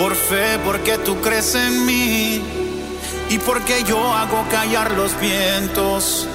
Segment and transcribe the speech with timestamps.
[0.00, 2.42] por fe, porque tú crees en mí
[3.28, 6.26] y porque yo hago callar los vientos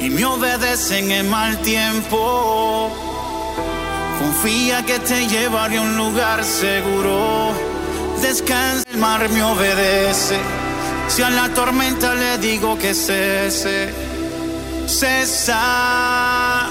[0.00, 2.92] y me obedecen en mal tiempo.
[4.18, 7.52] Confía que te llevaré a un lugar seguro.
[8.20, 10.36] Descansa, el mar me obedece.
[11.08, 13.94] Si a la tormenta le digo que cese,
[14.86, 16.68] cesa.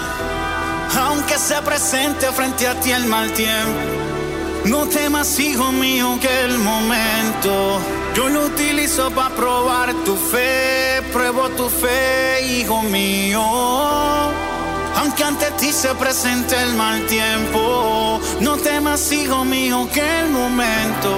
[0.96, 4.13] Aunque se presente frente a ti el mal tiempo,
[4.66, 7.80] no temas, hijo mío, que el momento
[8.16, 11.02] yo lo utilizo para probar tu fe.
[11.12, 13.44] Pruebo tu fe, hijo mío.
[14.96, 21.10] Aunque ante ti se presente el mal tiempo, no temas, hijo mío, que el momento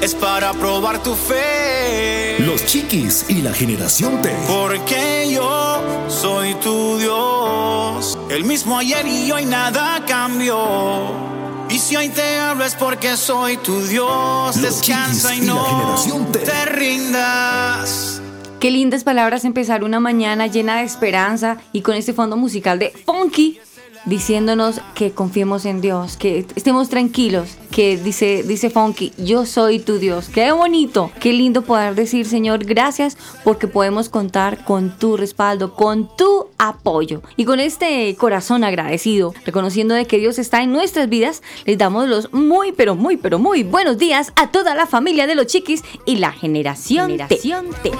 [0.00, 2.36] es para probar tu fe.
[2.40, 4.30] Los chiquis y la generación T.
[4.46, 8.18] Porque yo soy tu Dios.
[8.30, 11.34] El mismo ayer y hoy nada cambió.
[11.70, 14.60] Y si hoy te hablo es porque soy tu Dios.
[14.60, 15.96] Descansa y, no
[16.32, 18.20] te rindas.
[18.60, 22.90] Qué lindas palabras empezar una mañana llena de esperanza y con este fondo musical de
[22.90, 23.60] Funky
[24.06, 29.98] diciéndonos que confiemos en Dios, que estemos tranquilos, que dice, dice Funky, yo soy tu
[29.98, 30.28] Dios.
[30.28, 36.08] Qué bonito, qué lindo poder decir, Señor, gracias porque podemos contar con tu respaldo, con
[36.16, 37.22] tu apoyo.
[37.36, 42.08] Y con este corazón agradecido, reconociendo de que Dios está en nuestras vidas, les damos
[42.08, 45.82] los muy, pero muy, pero muy buenos días a toda la familia de los chiquis
[46.06, 47.90] y la generación, generación T.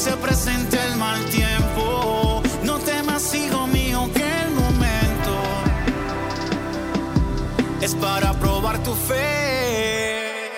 [0.00, 0.59] se mal
[7.80, 10.50] es para probar tu fe.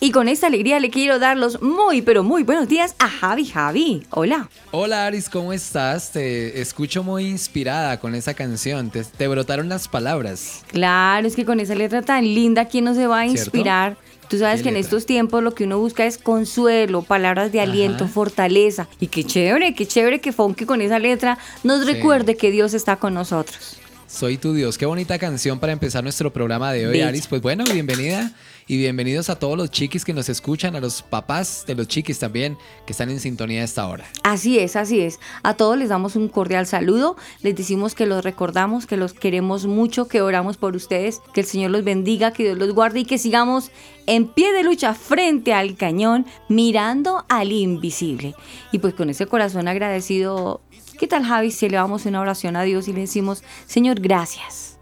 [0.00, 3.46] Y con esta alegría le quiero dar los muy, pero muy buenos días a Javi
[3.46, 4.06] Javi.
[4.10, 4.48] Hola.
[4.70, 6.12] Hola Aris, ¿cómo estás?
[6.12, 8.90] Te escucho muy inspirada con esa canción.
[8.90, 10.62] Te, brotaron las palabras.
[10.68, 13.96] Claro, es que con esa letra tan linda, ¿quién no se va a inspirar?
[14.28, 18.06] Tú sabes que en estos tiempos lo que uno busca es consuelo, palabras de aliento,
[18.06, 18.88] fortaleza.
[19.00, 22.96] Y qué chévere, qué chévere que Fonke con esa letra nos recuerde que Dios está
[22.96, 23.78] con nosotros.
[24.08, 24.78] Soy tu Dios.
[24.78, 27.26] Qué bonita canción para empezar nuestro programa de hoy, Aris.
[27.26, 28.30] Pues bueno, bienvenida
[28.68, 32.20] y bienvenidos a todos los chiquis que nos escuchan, a los papás de los chiquis
[32.20, 32.56] también
[32.86, 34.04] que están en sintonía a esta hora.
[34.22, 35.18] Así es, así es.
[35.42, 39.66] A todos les damos un cordial saludo, les decimos que los recordamos, que los queremos
[39.66, 43.04] mucho, que oramos por ustedes, que el Señor los bendiga, que Dios los guarde y
[43.04, 43.72] que sigamos
[44.06, 48.36] en pie de lucha frente al cañón, mirando al invisible.
[48.70, 50.60] Y pues con ese corazón agradecido,
[50.96, 54.78] ¿qué tal Javi si elevamos una oración a Dios y le decimos, Señor, gracias?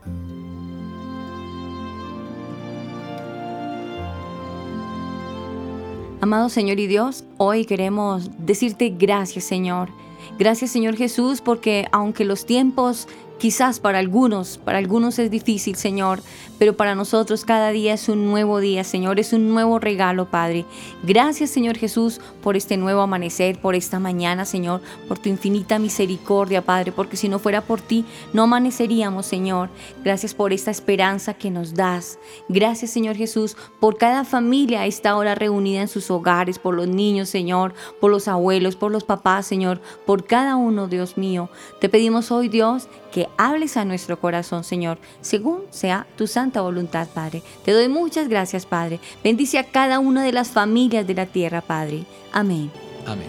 [6.20, 9.90] Amado Señor y Dios, hoy queremos decirte gracias Señor.
[10.38, 13.08] Gracias Señor Jesús porque aunque los tiempos
[13.38, 16.22] Quizás para algunos, para algunos es difícil, Señor,
[16.58, 20.64] pero para nosotros cada día es un nuevo día, Señor, es un nuevo regalo, Padre.
[21.02, 26.62] Gracias, Señor Jesús, por este nuevo amanecer, por esta mañana, Señor, por tu infinita misericordia,
[26.62, 29.68] Padre, porque si no fuera por ti, no amaneceríamos, Señor.
[30.04, 32.18] Gracias por esta esperanza que nos das.
[32.48, 36.88] Gracias, Señor Jesús, por cada familia a esta hora reunida en sus hogares, por los
[36.88, 41.50] niños, Señor, por los abuelos, por los papás, Señor, por cada uno, Dios mío.
[41.80, 47.06] Te pedimos hoy, Dios, que hables a nuestro corazón, Señor, según sea tu santa voluntad,
[47.14, 47.44] Padre.
[47.64, 48.98] Te doy muchas gracias, Padre.
[49.22, 52.06] Bendice a cada una de las familias de la tierra, Padre.
[52.32, 52.72] Amén.
[53.06, 53.28] Amén.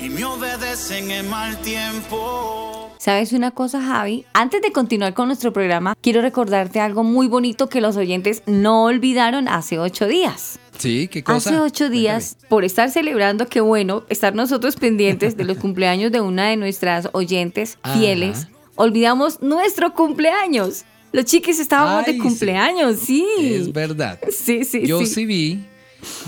[0.00, 2.79] y me obedecen en mal tiempo.
[3.00, 4.26] ¿Sabes una cosa, Javi?
[4.34, 8.84] Antes de continuar con nuestro programa, quiero recordarte algo muy bonito que los oyentes no
[8.84, 10.58] olvidaron hace ocho días.
[10.76, 11.48] Sí, ¿qué cosa?
[11.48, 16.20] Hace ocho días, por estar celebrando, qué bueno, estar nosotros pendientes de los cumpleaños de
[16.20, 20.84] una de nuestras oyentes fieles, olvidamos nuestro cumpleaños.
[21.12, 23.26] Los chiquis estábamos de cumpleaños, sí.
[23.38, 24.20] Es verdad.
[24.30, 25.64] Sí, sí, Yo sí vi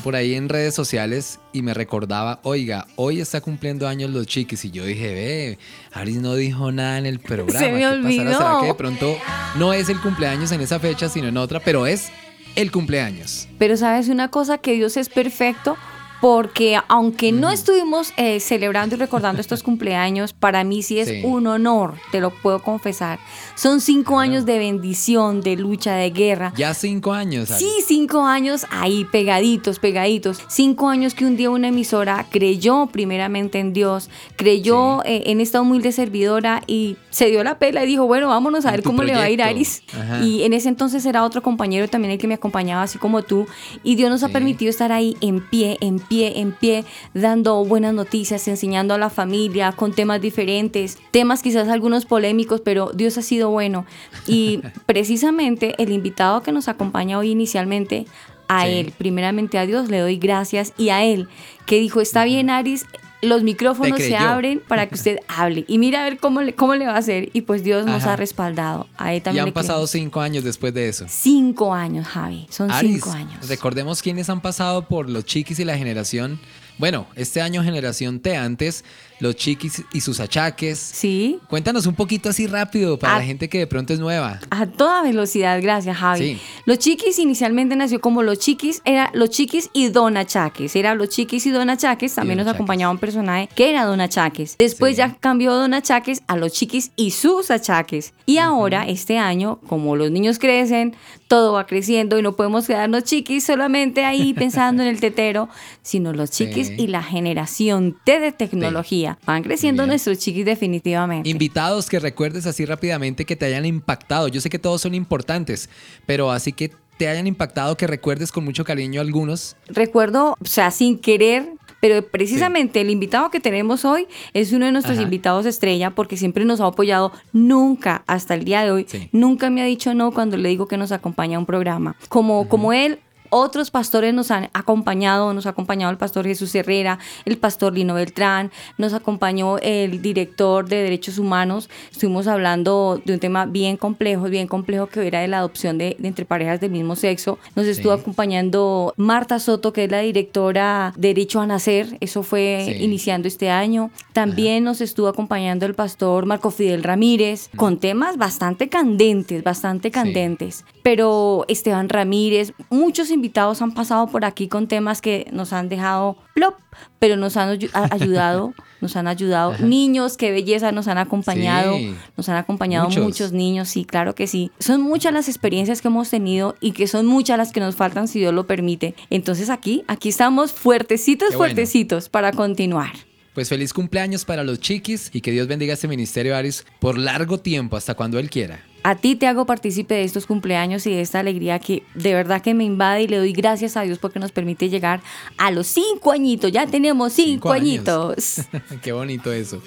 [0.02, 4.64] por ahí en redes sociales y me recordaba, oiga, hoy está cumpliendo años los chiquis.
[4.64, 5.58] Y yo dije, ve,
[5.92, 7.58] Aris no dijo nada en el programa.
[7.58, 8.24] Se me ¿Qué olvidó.
[8.24, 8.38] pasará?
[8.38, 9.18] ¿Será que de pronto
[9.56, 12.10] no es el cumpleaños en esa fecha, sino en otra, pero es
[12.56, 13.48] el cumpleaños?
[13.58, 15.76] Pero sabes una cosa, que Dios es perfecto
[16.22, 21.20] porque aunque no estuvimos eh, celebrando y recordando estos cumpleaños, para mí sí es Sí.
[21.24, 23.18] un honor, te lo puedo confesar.
[23.56, 26.52] Son cinco años de bendición, de lucha, de guerra.
[26.56, 27.50] Ya cinco años.
[27.50, 27.58] Aris.
[27.66, 30.38] Sí, cinco años ahí pegaditos, pegaditos.
[30.48, 35.60] Cinco años que un día una emisora creyó primeramente en Dios, creyó eh, en esta
[35.60, 39.02] humilde servidora y se dio la pela y dijo, bueno, vámonos a En ver cómo
[39.02, 39.46] le va a ir a.
[39.48, 39.82] Aris.
[39.92, 40.22] Ajá.
[40.22, 43.46] Y en ese entonces era otro compañero también el que me acompañaba, así como tú.
[43.82, 47.94] Y Dios nos ha permitido estar ahí en pie, en pie, en pie, dando buenas
[47.94, 53.22] noticias, enseñando a la familia con temas diferentes, temas quizás algunos polémicos, pero Dios ha
[53.22, 53.86] sido bueno.
[54.26, 58.06] Y precisamente el invitado que nos acompaña hoy inicialmente,
[58.48, 58.72] a Sí.
[58.72, 61.28] él, primeramente a Dios le doy gracias y a él,
[61.64, 62.84] que dijo, está bien Aris,
[63.22, 66.74] los micrófonos se abren para que usted hable y mira a ver cómo le, cómo
[66.74, 67.30] le va a hacer.
[67.32, 68.88] Y pues Dios nos ha respaldado.
[68.98, 71.06] A él Y también han pasado cinco años después de eso.
[71.08, 72.46] Cinco años, Javi.
[72.50, 73.48] Son Aris, cinco años.
[73.48, 76.40] recordemos quiénes han pasado por los chiquis y la generación.
[76.78, 78.84] Bueno, este año generación T antes,
[79.22, 80.78] los chiquis y sus achaques.
[80.78, 81.38] Sí.
[81.48, 84.40] Cuéntanos un poquito así rápido para la gente que de pronto es nueva.
[84.50, 86.34] A toda velocidad, gracias Javi.
[86.34, 86.40] Sí.
[86.66, 90.74] Los chiquis inicialmente nació como los chiquis, era los chiquis y Don Achaques.
[90.76, 92.14] Era los chiquis y Don Achaques.
[92.16, 92.56] También Don nos Achaques.
[92.60, 94.56] acompañaba un personaje que era Don Achaques.
[94.58, 94.98] Después Sí.
[94.98, 98.12] ya cambió Don Achaques a los chiquis y sus achaques.
[98.26, 100.96] Y ahora, este año, como los niños crecen,
[101.28, 105.48] todo va creciendo y no podemos quedarnos chiquis solamente ahí pensando en el tetero,
[105.82, 106.74] sino los chiquis Sí.
[106.78, 109.11] y la generación T de tecnología.
[109.26, 109.90] Van creciendo Bien.
[109.90, 111.28] nuestros chiquis definitivamente.
[111.28, 114.28] Invitados que recuerdes así rápidamente que te hayan impactado.
[114.28, 115.68] Yo sé que todos son importantes,
[116.06, 119.56] pero así que te hayan impactado, que recuerdes con mucho cariño algunos.
[119.68, 121.48] recuerdo, o sea, sin querer,
[121.80, 125.02] pero precisamente el invitado que tenemos hoy es uno de nuestros Ajá.
[125.04, 129.08] invitados estrella porque siempre nos ha apoyado, nunca hasta el día de hoy, Sí.
[129.10, 131.96] nunca me ha dicho no cuando le digo que nos acompaña a un programa.
[132.08, 133.00] Como, como él,
[133.32, 137.94] otros pastores nos han acompañado, nos ha acompañado el pastor Jesús Herrera, el pastor Lino
[137.94, 141.70] Beltrán, nos acompañó el director de Derechos Humanos.
[141.90, 145.96] Estuvimos hablando de un tema bien complejo, bien complejo que era de la adopción de,
[145.98, 147.38] de entre parejas del mismo sexo.
[147.56, 148.00] Nos estuvo Sí.
[148.02, 151.96] acompañando Marta Soto, que es la directora de Derecho a Nacer.
[152.00, 152.84] Eso fue Sí.
[152.84, 153.90] iniciando este año.
[154.12, 160.64] También nos estuvo acompañando el pastor Marco Fidel Ramírez con temas bastante candentes, bastante candentes.
[160.82, 163.21] Pero Esteban Ramírez, muchos invitados
[163.60, 166.54] han pasado por aquí con temas que nos han dejado plop,
[166.98, 167.58] pero nos han
[167.90, 169.56] ayudado, nos han ayudado.
[169.58, 171.94] Niños, qué belleza, nos han acompañado, Sí.
[172.16, 173.04] nos han acompañado Muchos.
[173.04, 174.50] muchos niños, sí, claro que sí.
[174.58, 178.08] Son muchas las experiencias que hemos tenido y que son muchas las que nos faltan
[178.08, 178.94] si Dios lo permite.
[179.10, 181.38] Entonces aquí, aquí estamos fuertecitos, bueno.
[181.38, 182.92] fuertecitos para continuar.
[183.34, 187.38] Pues feliz cumpleaños para los chiquis y que Dios bendiga este ministerio, Aris, por largo
[187.38, 188.62] tiempo, hasta cuando Él quiera.
[188.82, 192.42] A ti te hago partícipe de estos cumpleaños y de esta alegría que de verdad
[192.42, 195.00] que me invade y le doy gracias a Dios porque nos permite llegar
[195.38, 196.50] a los cinco añitos.
[196.50, 198.42] Ya tenemos cinco, añitos.
[198.82, 199.62] Qué bonito eso.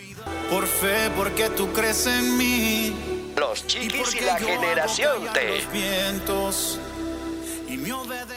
[0.49, 2.93] Por fe, porque tú crees en mí.
[3.37, 5.61] Los chiquis y la generación T.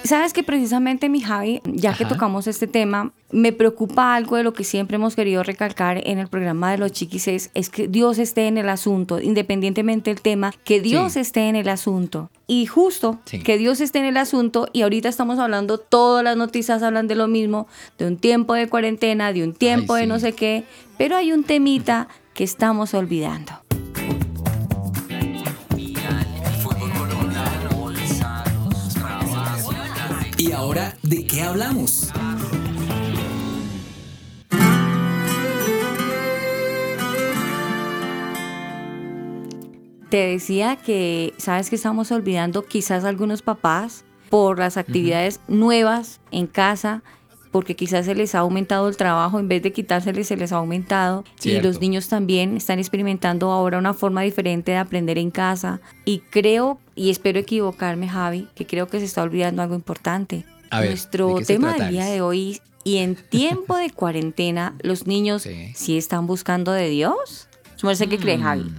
[0.04, 4.52] Sabes que precisamente, mi Javi, ya que tocamos este tema, me preocupa algo de lo
[4.52, 8.18] que siempre hemos querido recalcar en el programa de los chiquis es, es que Dios
[8.18, 11.21] esté en el asunto, independientemente del tema, que Dios Sí.
[11.21, 12.30] esté en el asunto.
[12.47, 13.40] Y justo Sí.
[13.40, 17.14] que Dios esté en el asunto y ahorita estamos hablando, todas las noticias hablan de
[17.16, 17.66] lo mismo,
[17.99, 20.64] de un tiempo de cuarentena, de un tiempo Ay, de no sé qué,
[20.97, 23.52] pero hay un temita que estamos olvidando.
[30.78, 32.11] Ahora de qué hablamos?
[40.11, 42.64] Te decía que, ¿sabes que estamos olvidando?
[42.64, 47.02] Quizás algunos papás por las actividades nuevas en casa,
[47.50, 50.56] porque quizás se les ha aumentado el trabajo, en vez de quitárseles, se les ha
[50.56, 51.25] aumentado.
[51.42, 55.80] Y los niños también están experimentando ahora una forma diferente de aprender en casa.
[56.06, 60.47] Y creo, y espero equivocarme, Javi, que creo que se está olvidando algo importante.
[60.70, 63.90] A ver, Nuestro ¿de qué se tema del día de hoy, y en tiempo de
[63.90, 65.72] cuarentena, los niños Sí.
[65.75, 67.48] sí están buscando de Dios.
[67.82, 68.72] Merced, ¿qué cree, Javi?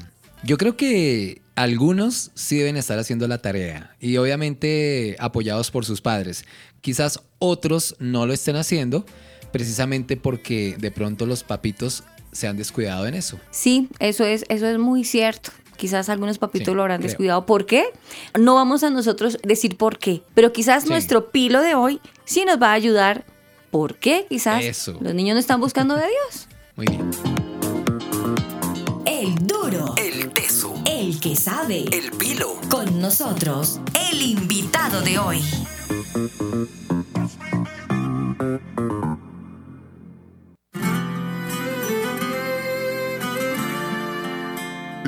[0.43, 6.01] Yo creo que algunos sí deben estar haciendo la tarea y obviamente apoyados por sus
[6.01, 6.46] padres.
[6.81, 9.05] Quizás otros no lo estén haciendo
[9.51, 13.39] precisamente porque de pronto los papitos se han descuidado en eso.
[13.51, 15.51] Sí, eso es, eso es muy cierto.
[15.79, 17.45] Quizás algunos papitos lo habrán descuidado.
[17.45, 17.86] ¿Por qué?
[18.38, 22.62] No vamos a nosotros decir por qué, pero quizás nuestro pilo de hoy sí nos
[22.62, 23.24] va a ayudar.
[23.71, 24.25] ¿Por qué?
[24.27, 26.50] Quizás los niños no están buscando de Dios.
[26.75, 27.09] Muy bien.
[29.05, 29.95] El duro.
[29.95, 30.74] El teso.
[30.86, 31.86] El que sabe.
[31.93, 32.59] El pilo.
[32.69, 33.79] Con nosotros,
[34.12, 35.41] el invitado de hoy.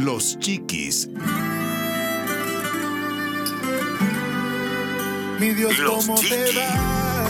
[0.04, 1.08] Los chiquis.
[5.40, 7.28] Mi Dios, ¿cómo te va?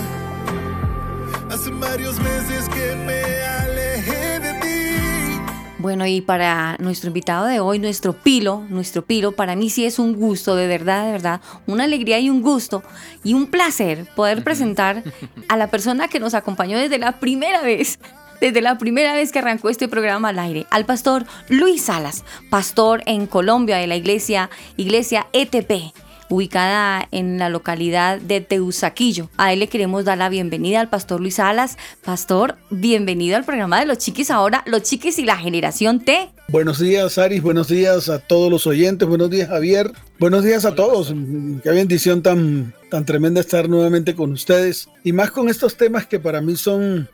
[1.54, 5.42] Hace varios meses que me alejé de ti.
[5.80, 10.00] Bueno, y para nuestro invitado de hoy, nuestro Pilo, nuestro Pilo, para mí sí es
[10.00, 12.84] un gusto, de verdad, de verdad, una alegría y un gusto
[13.22, 15.04] y un placer poder presentar
[15.50, 18.00] a la persona que nos acompañó desde la primera vez
[18.41, 23.03] desde la primera vez que arrancó este programa al aire, al pastor Luis Salas, pastor
[23.05, 25.93] en Colombia de la iglesia, iglesia ETP
[26.31, 29.29] ubicada en la localidad de Teusaquillo.
[29.38, 31.77] A él le queremos dar la bienvenida al pastor Luis Salas.
[32.03, 36.29] Pastor, bienvenido al programa de Los Chiquis ahora, Los Chiquis y la generación T.
[36.48, 37.41] Buenos días, Aris.
[37.41, 39.07] Buenos días a todos los oyentes.
[39.07, 39.91] Buenos días, Javier.
[40.19, 41.13] Buenos días a todos.
[41.63, 44.88] Qué bendición tan, tan tremenda estar nuevamente con ustedes.
[45.03, 47.10] Y más con estos temas que para mí son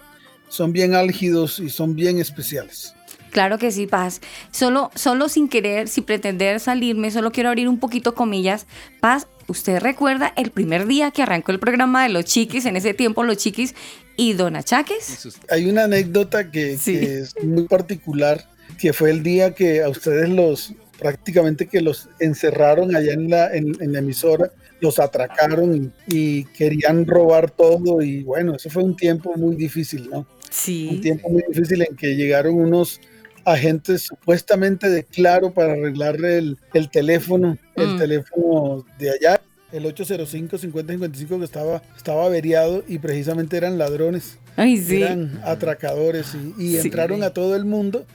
[0.50, 2.94] son bien álgidos y son bien especiales.
[3.32, 4.22] Claro que sí, Paz.
[4.51, 8.66] Solo, solo sin querer, sin pretender salirme, solo quiero abrir un poquito comillas.
[9.00, 12.94] Paz, ¿usted recuerda el primer día que arrancó el programa de Los Chiquis, en ese
[12.94, 13.75] tiempo Los Chiquis
[14.16, 15.38] y Don Achaques?
[15.50, 18.50] Hay una anécdota que, es muy particular,
[18.80, 23.54] que fue el día que a ustedes los prácticamente que los encerraron allá en la,
[23.54, 29.34] en la emisora los atracaron y, querían robar todo y bueno, eso fue un tiempo
[29.36, 30.27] muy difícil, ¿no?
[30.50, 30.89] Sí.
[30.92, 33.00] Un tiempo muy difícil en que llegaron unos
[33.46, 37.98] agentes supuestamente de Claro para arreglarle el, teléfono, el mm.
[37.98, 44.38] teléfono de allá, el 805-5055 que estaba, estaba averiado y precisamente eran ladrones.
[44.56, 45.01] Ay, sí.
[45.01, 48.06] Eran atracadores y, entraron a todo el mundo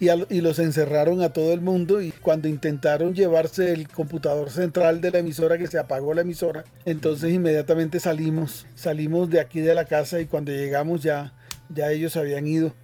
[0.00, 5.10] y, los encerraron a todo el mundo y cuando intentaron llevarse el computador central de
[5.10, 9.84] la emisora que se apagó la emisora, entonces inmediatamente salimos, salimos de aquí de la
[9.84, 11.34] casa y cuando llegamos ya,
[11.74, 12.74] ya ellos habían ido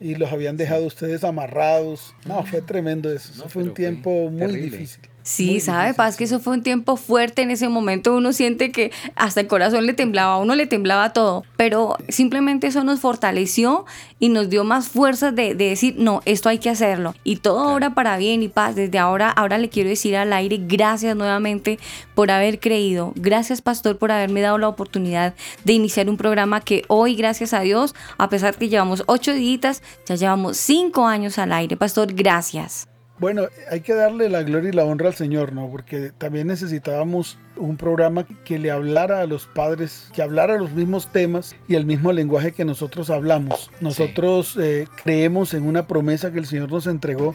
[0.00, 2.14] y los habían dejado ustedes amarrados.
[2.26, 3.48] No, fue tremendo eso.
[3.48, 5.02] fue un tiempo muy difícil.
[5.28, 8.16] Sí, sabe, Paz, que eso fue un tiempo fuerte en ese momento.
[8.16, 11.44] Uno siente que hasta el corazón le temblaba, a uno le temblaba todo.
[11.58, 13.84] Pero simplemente eso nos fortaleció
[14.18, 17.14] y nos dio más fuerzas de, decir, no, esto hay que hacerlo.
[17.24, 18.74] Y todo ahora para bien y paz.
[18.74, 21.78] Desde ahora, ahora le quiero decir al aire, gracias nuevamente
[22.14, 23.12] por haber creído.
[23.14, 27.60] Gracias, Pastor, por haberme dado la oportunidad de iniciar un programa que hoy, gracias a
[27.60, 31.76] Dios, a pesar que llevamos ocho días, ya llevamos cinco años al aire.
[31.76, 32.87] Pastor, gracias.
[33.18, 35.68] Bueno, hay que darle la gloria y la honra al Señor, ¿no?
[35.68, 41.10] Porque también necesitábamos un programa que le hablara a los padres, que hablara los mismos
[41.10, 43.72] temas y el mismo lenguaje que nosotros hablamos.
[43.80, 47.34] Nosotros eh, creemos en una promesa que el Señor nos entregó,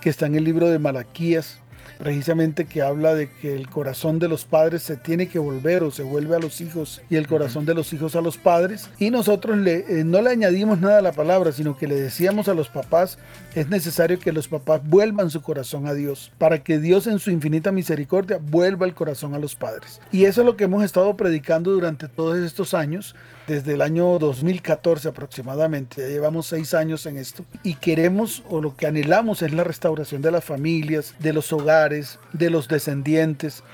[0.00, 1.60] que está en el libro de Malaquías,
[1.98, 5.90] precisamente que habla de que el corazón de los padres se tiene que volver o
[5.90, 8.88] se vuelve a los hijos y el corazón de los hijos a los padres.
[8.98, 12.48] Y nosotros le, eh, no le añadimos nada a la palabra, sino que le decíamos
[12.48, 13.18] a los papás,
[13.54, 17.30] es necesario que los papás vuelvan su corazón a Dios, para que Dios en su
[17.30, 20.00] infinita misericordia vuelva el corazón a los padres.
[20.10, 23.14] Y eso es lo que hemos estado predicando durante todos estos años
[23.50, 28.86] desde el año 2014 aproximadamente, llevamos seis años en esto, y queremos o lo que
[28.86, 33.64] anhelamos es la restauración de las familias, de los hogares, de los descendientes,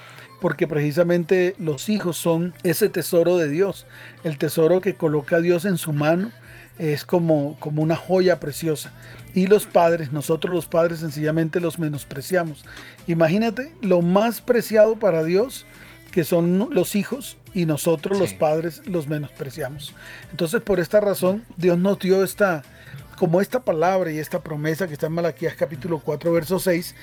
[0.40, 3.84] porque precisamente los hijos son ese tesoro de Dios,
[4.24, 6.32] el tesoro que coloca Dios en su mano
[6.78, 8.94] es como, como una joya preciosa.
[9.34, 12.64] Y los padres, nosotros los padres sencillamente los menospreciamos.
[13.06, 15.66] Imagínate lo más preciado para Dios
[16.16, 19.94] que son los hijos y nosotros los padres los menospreciamos.
[20.30, 22.62] Entonces por esta razón Dios nos dio esta,
[23.18, 26.94] como esta palabra y esta promesa que está en Malaquías capítulo 4 verso 6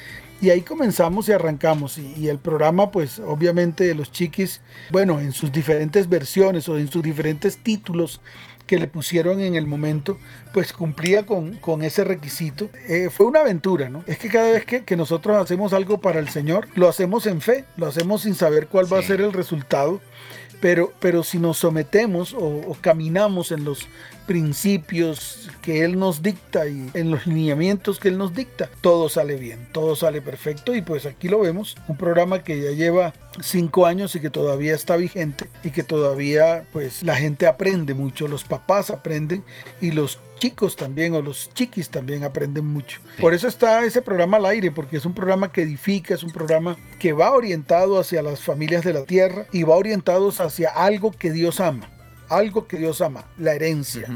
[0.41, 5.32] y ahí comenzamos y arrancamos y, el programa pues obviamente de los chiquis, bueno en
[5.32, 8.20] sus diferentes versiones o en sus diferentes títulos
[8.74, 10.18] que le pusieron en el momento,
[10.51, 12.72] pues cumplía con, con ese requisito.
[12.89, 14.03] Eh, fue una aventura, ¿no?
[14.08, 17.39] Es que cada vez que, que, nosotros hacemos algo para el Señor, lo hacemos en
[17.39, 20.01] fe, lo hacemos sin saber cuál va a ser el resultado.
[20.63, 23.89] Pero, pero si nos sometemos o, caminamos en los
[24.25, 29.36] principios que Él nos dicta y en los lineamientos que Él nos dicta, todo sale
[29.36, 30.74] bien, todo sale perfecto.
[30.74, 34.74] Y pues aquí lo vemos, un programa que ya lleva cinco años y que todavía
[34.74, 39.43] está vigente y que todavía pues la gente aprende mucho, los papás aprenden
[39.82, 43.00] y los chicos también o los chiquis también aprenden mucho.
[43.22, 46.34] Por eso está ese programa al aire, porque es un programa que edifica, es un
[46.34, 51.12] programa que va orientado hacia las familias de la tierra y va orientado hacia algo
[51.12, 51.90] que Dios ama
[52.30, 54.08] algo que Dios ama, la herencia.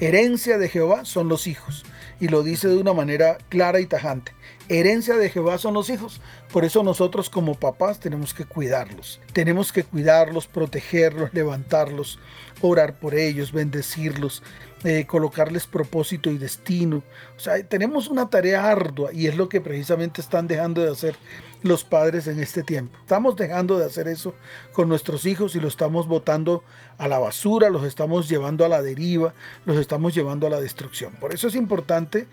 [0.00, 1.84] Herencia de Jehová son los hijos.
[2.18, 4.32] Y lo dice de una manera clara y tajante.
[4.72, 6.20] Herencia de Jehová son los hijos.
[6.52, 9.20] Por eso nosotros como papás tenemos que cuidarlos.
[9.32, 12.20] Tenemos que cuidarlos, protegerlos, levantarlos,
[12.60, 14.44] orar por ellos, bendecirlos,
[14.84, 17.02] eh, colocarles propósito y destino.
[17.36, 21.16] O sea, tenemos una tarea ardua y es lo que precisamente están dejando de hacer
[21.62, 22.96] los padres en este tiempo.
[23.00, 24.36] Estamos dejando de hacer eso
[24.72, 26.62] con nuestros hijos y los estamos botando
[26.96, 29.34] a la basura, los estamos llevando a la deriva,
[29.66, 31.12] los estamos llevando a la destrucción.
[31.14, 32.28] Por eso es importante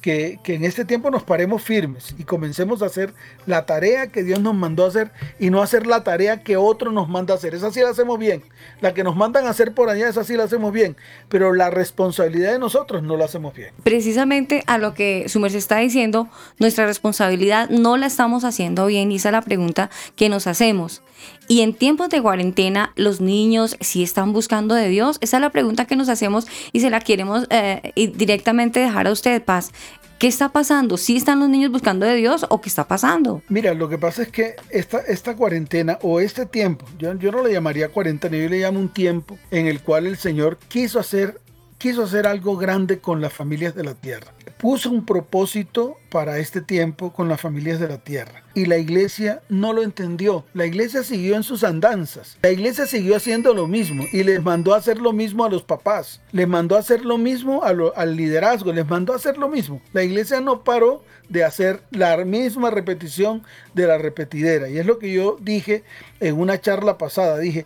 [0.00, 3.12] que, en este tiempo nos paremos firmes y comencemos a hacer
[3.46, 6.90] la tarea que Dios nos mandó a hacer y no hacer la tarea que otro
[6.92, 7.54] nos manda a hacer.
[7.54, 8.42] Esa sí la hacemos bien.
[8.80, 10.96] La que nos mandan a hacer por allá, esa sí la hacemos bien.
[11.28, 13.72] Pero la responsabilidad de nosotros no la hacemos bien.
[13.82, 16.28] Precisamente a lo que su merced está diciendo,
[16.58, 21.02] nuestra responsabilidad no la estamos haciendo bien y esa es la pregunta que nos hacemos.
[21.50, 25.18] Y en tiempos de cuarentena, los niños si están buscando de Dios.
[25.20, 29.10] Esa es la pregunta que nos hacemos y se la queremos eh, directamente dejar a
[29.10, 29.72] usted, Paz.
[30.20, 30.96] ¿Qué está pasando?
[30.96, 33.42] ¿Sí están los niños buscando de Dios o qué está pasando?
[33.48, 37.42] Mira, lo que pasa es que esta, esta cuarentena o este tiempo, yo, yo no
[37.42, 41.40] le llamaría cuarentena, yo le llamo un tiempo en el cual el Señor quiso hacer
[41.78, 44.34] quiso hacer algo grande con las familias de la tierra.
[44.60, 48.44] Puso un propósito para este tiempo con las familias de la tierra.
[48.52, 50.44] Y la iglesia no lo entendió.
[50.52, 52.36] La iglesia siguió en sus andanzas.
[52.42, 55.62] La iglesia siguió haciendo lo mismo y les mandó a hacer lo mismo a los
[55.62, 56.20] papás.
[56.32, 58.70] Les mandó a hacer lo mismo al liderazgo.
[58.70, 59.80] Les mandó a hacer lo mismo.
[59.94, 64.68] La iglesia no paró de hacer la misma repetición de la repetidera.
[64.68, 65.84] Y es lo que yo dije
[66.20, 67.38] en una charla pasada.
[67.38, 67.64] Dije,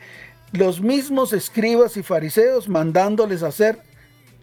[0.52, 3.80] los mismos escribas y fariseos mandándoles a hacer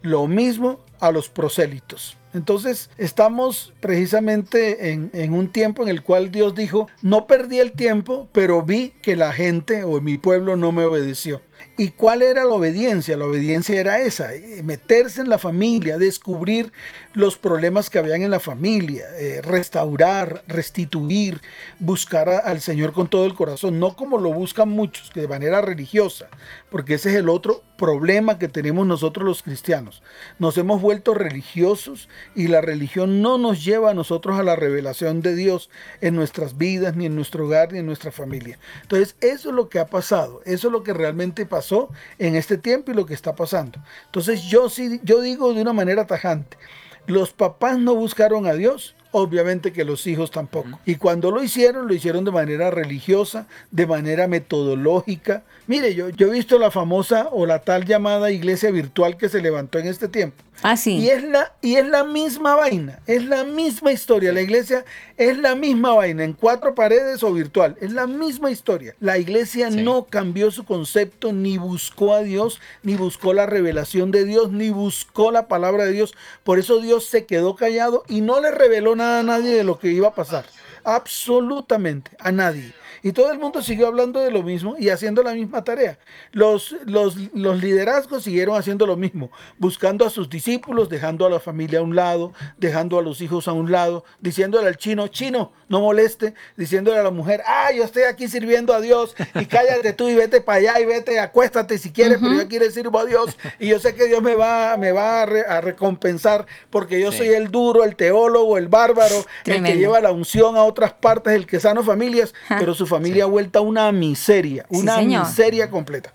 [0.02, 2.18] lo mismo a los prosélitos.
[2.34, 8.30] Entonces estamos precisamente en, un tiempo en el cual Dios dijo, no perdí el tiempo,
[8.32, 11.41] pero vi que la gente o mi pueblo no me obedeció.
[11.78, 13.17] ¿Y cuál era la obediencia?
[13.17, 16.71] La obediencia era esa, eh, meterse en la familia, descubrir
[17.13, 21.41] los problemas que habían en la familia, eh, restaurar, restituir,
[21.80, 25.62] buscar al Señor con todo el corazón, no como lo buscan muchos, que de manera
[25.62, 26.28] religiosa,
[26.69, 30.04] porque ese es el otro problema que tenemos nosotros los cristianos.
[30.38, 35.24] Nos hemos vuelto religiosos y la religión no nos lleva a nosotros a la revelación
[35.24, 38.60] de Dios en nuestras vidas, ni en nuestro hogar, ni en nuestra familia.
[38.84, 42.58] Entonces, eso es lo que ha pasado, eso es lo que realmente pasó en este
[42.58, 43.80] tiempo y lo que está pasando.
[44.06, 46.58] Entonces, yo sí, yo digo de una manera tajante,
[47.06, 50.80] los papás no buscaron a Dios, obviamente que los hijos tampoco.
[50.86, 55.43] Y cuando lo hicieron, lo hicieron de manera religiosa, de manera metodológica.
[55.67, 59.41] Mire, yo, yo he visto la famosa o la tal llamada iglesia virtual que se
[59.41, 60.43] levantó en este tiempo.
[60.63, 60.97] Ah, sí.
[60.97, 64.32] Y es la, y es la misma vaina, es la misma historia.
[64.32, 64.86] La iglesia
[65.17, 67.78] es la misma vaina, en cuatro paredes o virtual.
[67.82, 68.95] Es la misma historia.
[69.00, 74.24] La iglesia no cambió su concepto, ni buscó a Dios, ni buscó la revelación de
[74.24, 76.13] Dios, ni buscó la palabra de Dios.
[76.43, 79.80] Por eso Dios se quedó callado y no le reveló nada a nadie de lo
[79.80, 80.46] que iba a pasar.
[80.84, 82.74] Absolutamente a nadie.
[83.04, 85.98] Y todo el mundo siguió hablando de lo mismo y haciendo la misma tarea.
[86.32, 91.39] Los, los, los, liderazgos siguieron haciendo lo mismo, buscando a sus discípulos, dejando a la
[91.39, 95.52] familia a un lado, dejando a los hijos a un lado, diciéndole al chino, chino,
[95.67, 99.94] no moleste, diciéndole a la mujer, ah, yo estoy aquí sirviendo a Dios y cállate
[99.94, 103.06] tú y vete para allá y vete, acuéstate si quieres, pero yo quiero sirvo a
[103.06, 107.30] Dios y yo sé que Dios me va, me va a, recompensar porque yo soy
[107.30, 111.46] el duro, el teólogo, el bárbaro, el que lleva la unción a otras partes, el
[111.46, 116.14] que sano familias, pero su familia vuelta una miseria, una miseria completa.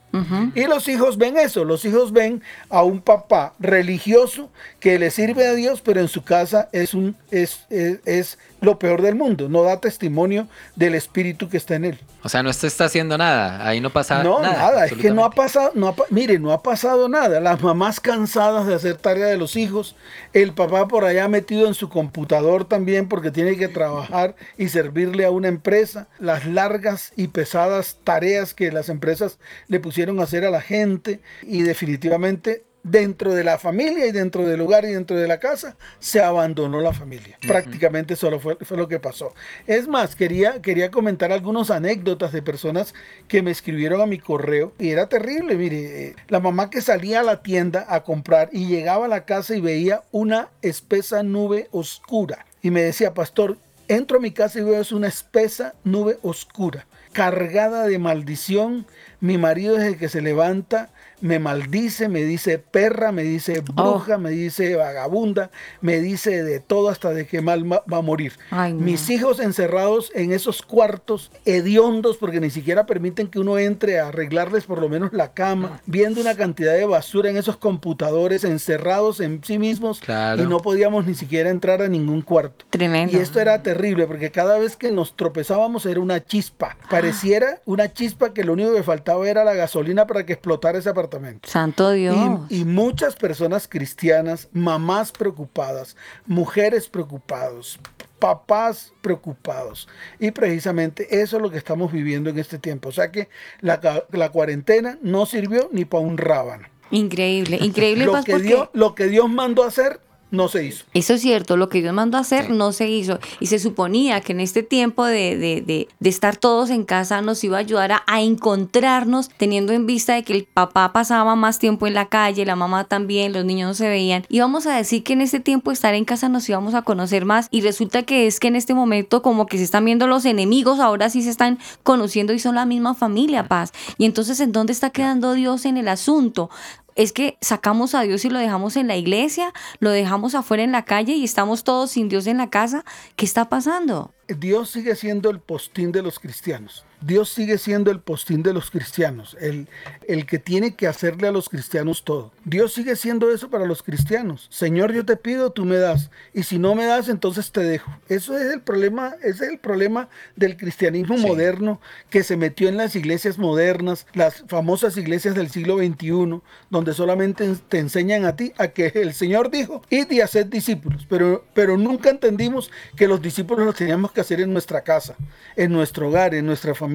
[0.55, 4.51] Y los hijos ven eso, los hijos ven a un papá religioso
[4.81, 9.03] que le sirve a Dios, pero en su casa es, un, es, es, lo peor
[9.03, 11.99] del mundo, no da testimonio del espíritu que está en él.
[12.23, 14.53] O sea, no se está haciendo nada, ahí no pasa no, nada.
[14.53, 17.39] No, nada, es que no ha pasado, no mire, no ha pasado nada.
[17.41, 19.95] Las mamás cansadas de hacer tarea de los hijos,
[20.33, 25.25] el papá por allá metido en su computador también porque tiene que trabajar y servirle
[25.25, 30.51] a una empresa, las largas y pesadas tareas que las empresas le pusieron hacer a
[30.51, 35.27] la gente y definitivamente dentro de la familia y dentro del hogar y dentro de
[35.27, 37.37] la casa, se abandonó la familia.
[37.47, 39.35] Prácticamente solo fue, fue lo que pasó.
[39.67, 42.95] Es más, quería, quería comentar algunas anécdotas de personas
[43.27, 45.57] que me escribieron a mi correo y era terrible.
[45.57, 49.25] Mire, eh, la mamá que salía a la tienda a comprar y llegaba a la
[49.25, 54.59] casa y veía una espesa nube oscura y me decía, pastor, entro a mi casa
[54.59, 58.87] y veo es una espesa nube oscura, cargada de maldición.
[59.21, 60.91] Mi marido desde que se levanta
[61.23, 65.51] me maldice, me dice perra, me dice bruja, me dice vagabunda,
[65.81, 68.35] me dice de todo hasta de que mal va a morir.
[68.51, 68.81] Ay, no.
[68.81, 74.09] Mis hijos encerrados en esos cuartos hediondos porque ni siquiera permiten que uno entre a
[74.09, 79.21] arreglarles por lo menos la cama, viendo una cantidad de basura en esos computadores encerrados
[79.21, 80.43] en sí mismos Claro.
[80.43, 82.67] y no podíamos ni siquiera entrar a ningún cuarto.
[82.69, 83.17] Tremendo.
[83.17, 86.77] Y esto era terrible porque cada vez que nos tropezábamos era una chispa.
[86.91, 90.89] Pareciera una chispa que lo único que faltaba era la gasolina para que explotara ese
[90.89, 91.49] apartamento.
[91.49, 92.17] Santo Dios.
[92.49, 97.79] Y, y muchas personas cristianas, mamás preocupadas, mujeres preocupados,
[98.19, 99.89] papás preocupados.
[100.19, 102.89] Y precisamente eso es lo que estamos viviendo en este tiempo.
[102.89, 103.29] O sea que
[103.61, 106.69] la, la cuarentena no sirvió ni para un rábano.
[106.91, 110.85] Increíble, increíble, Lo que, Dios, lo que Dios mandó a hacer no se hizo.
[110.93, 112.53] eso es cierto, lo que Dios mandó a hacer Sí.
[112.53, 113.19] no se hizo.
[113.41, 117.23] Y se suponía que en este tiempo de, de- de- de estar todos en casa
[117.23, 121.37] nos iba a ayudar a, a encontrarnos, teniendo en vista de que el papá pasaba
[121.37, 124.25] más tiempo en la calle, la mamá también, los niños no se veían.
[124.29, 126.83] Y vamos a decir que en este tiempo de estar en casa nos íbamos a
[126.83, 127.49] conocer más.
[127.51, 130.81] Y resulta que es que en este momento como que se están viendo los enemigos,
[130.81, 133.73] ahora sí se están conociendo y son la misma familia, Paz.
[133.99, 136.51] Y entonces, ¿en dónde está quedando Dios en el asunto?
[136.97, 140.73] Es que sacamos a Dios y lo dejamos en la iglesia, lo dejamos afuera en
[140.73, 142.85] la calle y estamos todos sin Dios en la casa.
[143.15, 144.15] ¿Qué está pasando?
[144.27, 146.86] Dios sigue siendo el postín de los cristianos.
[147.01, 149.69] Dios sigue siendo el postín de los cristianos, el,
[150.09, 152.33] el que tiene que hacerle a los cristianos todo.
[152.45, 154.47] Dios sigue siendo eso para los cristianos.
[154.51, 156.11] Señor, yo te pido, tú me das.
[156.33, 157.91] Y si no me das, entonces te dejo.
[158.09, 161.27] Eso es el problema, ese es el problema del cristianismo Sí.
[161.27, 161.81] moderno
[162.11, 167.47] que se metió en las iglesias modernas, las famosas iglesias del siglo XXI, donde solamente
[167.69, 171.07] te enseñan a ti a que el Señor dijo, id y haced discípulos.
[171.09, 175.17] Pero, pero nunca entendimos que los discípulos los teníamos que hacer en nuestra casa,
[175.57, 176.86] en nuestro hogar, en nuestra familia,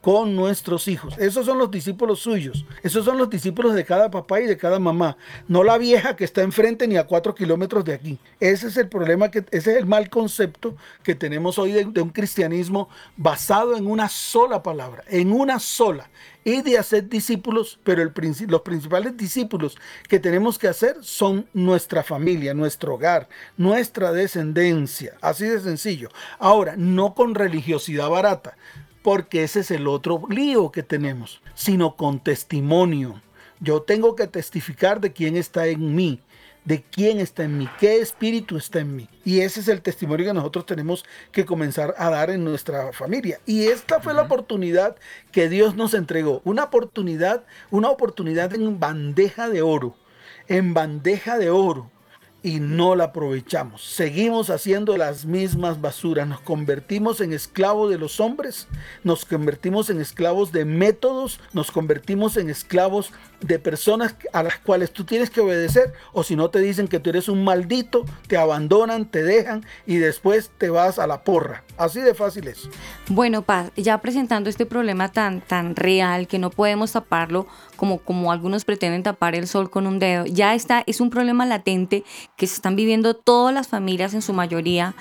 [0.00, 1.16] con nuestros hijos.
[1.18, 2.64] Esos son los discípulos suyos.
[2.82, 5.16] Esos son los discípulos de cada papá y de cada mamá.
[5.48, 8.18] No la vieja que está enfrente ni a cuatro kilómetros de aquí.
[8.40, 12.10] Ese es el problema, que, ese es el mal concepto que tenemos hoy de, un
[12.10, 16.10] cristianismo basado en una sola palabra, en una sola
[16.44, 19.76] y de hacer discípulos, pero los principales discípulos
[20.08, 25.14] que tenemos que hacer son nuestra familia, nuestro hogar, nuestra descendencia.
[25.20, 26.08] Así de sencillo.
[26.38, 28.56] Ahora, no con religiosidad barata,
[29.02, 33.20] porque ese es el otro lío que tenemos, sino con testimonio.
[33.60, 36.20] Yo tengo que testificar de quién está en mí,
[36.64, 39.08] de quién está en mí, qué espíritu está en mí.
[39.24, 43.40] Y ese es el testimonio que nosotros tenemos que comenzar a dar en nuestra familia.
[43.46, 44.96] Y esta fue la oportunidad
[45.30, 46.40] que Dios nos entregó.
[46.44, 49.96] Una oportunidad, una oportunidad en bandeja de oro.
[50.48, 51.90] En bandeja de oro.
[52.42, 53.82] Y no la aprovechamos.
[53.82, 56.26] Seguimos haciendo las mismas basuras.
[56.26, 58.66] Nos convertimos en esclavos de los hombres.
[59.04, 61.38] Nos convertimos en esclavos de métodos.
[61.52, 65.92] Nos convertimos en esclavos de personas a las cuales tú tienes que obedecer.
[66.12, 69.96] O si no te dicen que tú eres un maldito, te abandonan, te dejan y
[69.96, 71.62] después te vas a la porra.
[71.76, 72.68] Así de fácil es.
[73.08, 77.46] Bueno, Paz, ya presentando este problema tan, tan real que no podemos taparlo
[77.82, 81.46] como, como algunos pretenden tapar el sol con un dedo, ya está, es un problema
[81.46, 82.04] latente
[82.36, 84.94] que se están viviendo todas las familias en su mayoría.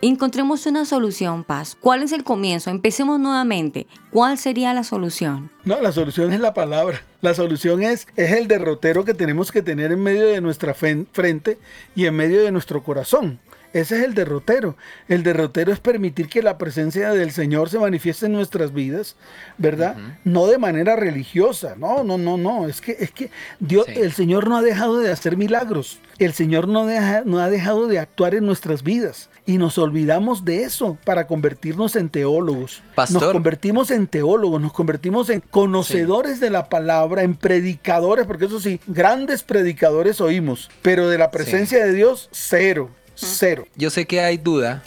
[0.00, 1.76] Encontremos una solución, Paz.
[1.78, 2.70] ¿Cuál es el comienzo?
[2.70, 3.86] Empecemos nuevamente.
[4.10, 5.50] ¿Cuál sería la solución?
[5.64, 7.02] No, la solución es la palabra.
[7.20, 11.58] La solución es, es el derrotero que tenemos que tener en medio de nuestra frente
[11.94, 13.38] y en medio de nuestro corazón.
[13.72, 14.76] Ese es el derrotero.
[15.08, 19.16] El derrotero es permitir que la presencia del Señor se manifieste en nuestras vidas,
[19.58, 19.96] ¿verdad?
[20.24, 21.74] No de manera religiosa.
[21.78, 22.66] No, no, no, no.
[22.66, 23.92] Es que, es que Dios, Sí.
[23.96, 25.98] el Señor no ha dejado de hacer milagros.
[26.18, 29.28] El Señor no, deja- no ha dejado de actuar en nuestras vidas.
[29.46, 32.82] Y nos olvidamos de eso para convertirnos en teólogos.
[32.88, 33.32] Nos Pastor.
[33.32, 38.80] convertimos en teólogos, nos convertimos en conocedores de la palabra, en predicadores, porque eso sí,
[38.86, 43.66] grandes predicadores oímos, pero de la presencia de Dios, cero, cero.
[43.76, 44.82] Yo sé que hay duda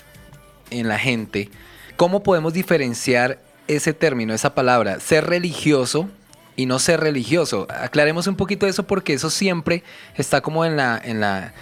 [0.69, 1.49] en la gente.
[1.97, 6.09] ¿Cómo podemos diferenciar ese término, esa palabra, ser religioso
[6.55, 7.67] y no ser religioso?
[7.69, 9.83] Aclaremos un poquito eso porque eso siempre
[10.15, 11.53] está como en la, en la,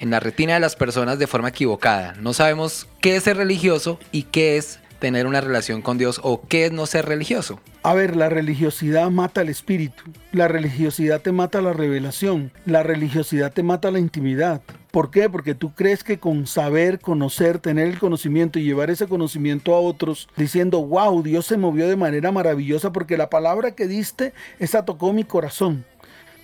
[0.00, 2.14] en la retina de las personas de forma equivocada.
[2.20, 6.40] No sabemos qué es ser religioso y qué es tener una relación con Dios o
[6.48, 7.60] qué es no ser religioso?
[7.82, 13.52] A ver, la religiosidad mata el espíritu, la religiosidad te mata la revelación, la religiosidad
[13.52, 14.62] te mata la intimidad.
[14.94, 15.28] ¿Por qué?
[15.28, 19.80] Porque tú crees que con saber, conocer, tener el conocimiento y llevar ese conocimiento a
[19.80, 24.84] otros, diciendo, wow, Dios se movió de manera maravillosa porque la palabra que diste, esa
[24.84, 25.84] tocó mi corazón.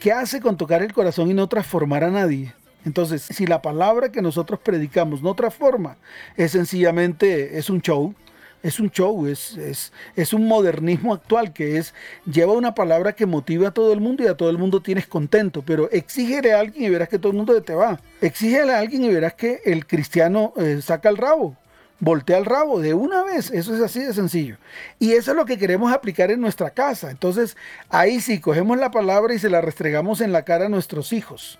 [0.00, 2.52] ¿Qué hace con tocar el corazón y no transformar a nadie?
[2.84, 5.96] Entonces, si la palabra que nosotros predicamos no transforma,
[6.36, 8.16] es sencillamente, es un show,
[8.62, 11.94] es un show, es, es, es, un modernismo actual que es,
[12.30, 15.06] lleva una palabra que motiva a todo el mundo y a todo el mundo tienes
[15.06, 18.00] contento, pero exígele a alguien y verás que todo el mundo te va.
[18.20, 21.56] Exígele a alguien y verás que el cristiano eh, saca el rabo,
[22.00, 24.56] voltea el rabo de una vez, eso es así de sencillo.
[24.98, 27.10] Y eso es lo que queremos aplicar en nuestra casa.
[27.10, 27.56] Entonces,
[27.88, 31.58] ahí sí, cogemos la palabra y se la restregamos en la cara a nuestros hijos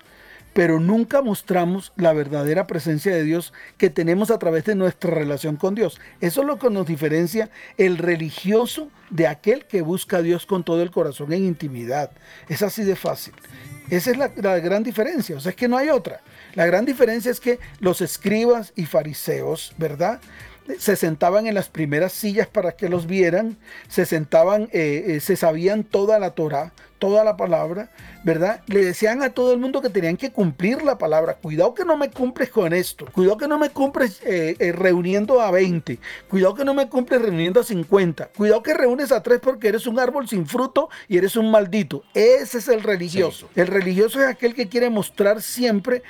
[0.53, 5.55] pero nunca mostramos la verdadera presencia de Dios que tenemos a través de nuestra relación
[5.55, 5.99] con Dios.
[6.19, 10.63] Eso es lo que nos diferencia el religioso de aquel que busca a Dios con
[10.63, 12.11] todo el corazón en intimidad.
[12.49, 13.33] Es así de fácil.
[13.89, 16.21] Esa es la, gran diferencia, o sea, es que no hay otra.
[16.55, 20.21] La gran diferencia es que los escribas y fariseos, ¿verdad?
[20.77, 23.57] se sentaban en las primeras sillas para que los vieran,
[23.89, 27.89] se sentaban, eh, eh, se sabían toda la Torah, toda la palabra,
[28.23, 28.61] ¿verdad?
[28.67, 31.33] Le decían a todo el mundo que tenían que cumplir la palabra.
[31.33, 33.07] Cuidado que no me cumples con esto.
[33.11, 35.97] Cuidado que no me cumples eh, reuniendo a 20.
[36.29, 38.27] Cuidado que no me cumples reuniendo a 50.
[38.37, 42.03] Cuidado que reúnes a 3 porque eres un árbol sin fruto y eres un maldito.
[42.13, 43.49] Ese es el religioso.
[43.55, 46.03] El religioso es aquel que quiere mostrar siempre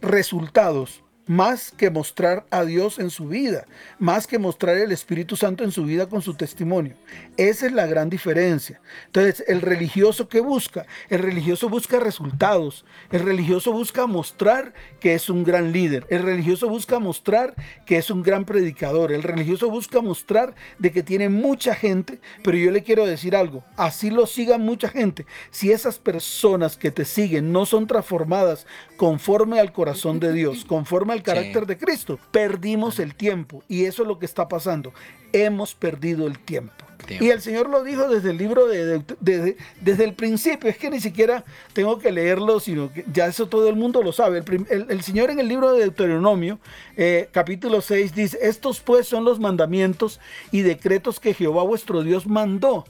[0.00, 3.64] resultados más que mostrar a Dios en su vida,
[4.00, 6.96] más que mostrar el Espíritu Santo en su vida con su testimonio.
[7.36, 8.80] Esa es la gran diferencia.
[9.06, 15.30] Entonces, el religioso que busca, el religioso busca resultados, el religioso busca mostrar que es
[15.30, 17.54] un gran líder, el religioso busca mostrar
[17.86, 22.58] que es un gran predicador, el religioso busca mostrar de que tiene mucha gente, pero
[22.58, 27.04] yo le quiero decir algo, así lo siga mucha gente, si esas personas que te
[27.04, 28.66] siguen no son transformadas
[28.96, 32.18] conforme al corazón de Dios, conforme al carácter de Cristo.
[32.30, 34.92] Perdimos el tiempo y eso es lo que está pasando.
[35.32, 36.84] Hemos perdido el tiempo.
[37.08, 40.70] Y el Señor lo dijo desde el libro de, desde el principio.
[40.70, 44.12] Es que ni siquiera tengo que leerlo, sino que ya eso todo el mundo lo
[44.12, 44.42] sabe.
[44.68, 46.60] El, Señor en el libro de Deuteronomio,
[46.96, 50.20] eh, capítulo 6, dice, estos pues son los mandamientos
[50.52, 52.84] y decretos que Jehová vuestro Dios mandó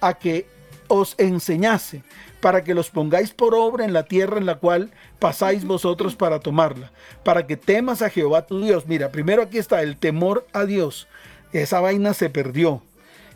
[0.00, 0.46] a que
[0.88, 2.02] os enseñase
[2.40, 6.40] para que los pongáis por obra en la tierra en la cual pasáis vosotros para
[6.40, 6.92] tomarla,
[7.24, 8.86] para que temas a Jehová tu Dios.
[8.86, 11.08] Mira, primero aquí está el temor a Dios.
[11.52, 12.82] Esa vaina se perdió.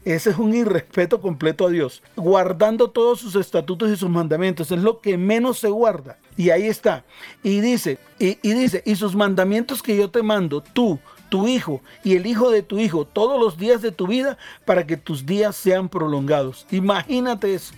[0.05, 2.03] Ese es un irrespeto completo a Dios.
[2.17, 4.71] Guardando todos sus estatutos y sus mandamientos.
[4.71, 6.19] Es lo que menos se guarda.
[6.37, 7.05] Y ahí está.
[7.43, 10.99] Y dice, y, y dice, y sus mandamientos que yo te mando, tú,
[11.31, 14.37] tu hijo y el hijo de tu hijo todos los días de tu vida
[14.67, 16.67] para que tus días sean prolongados.
[16.71, 17.73] Imagínate eso.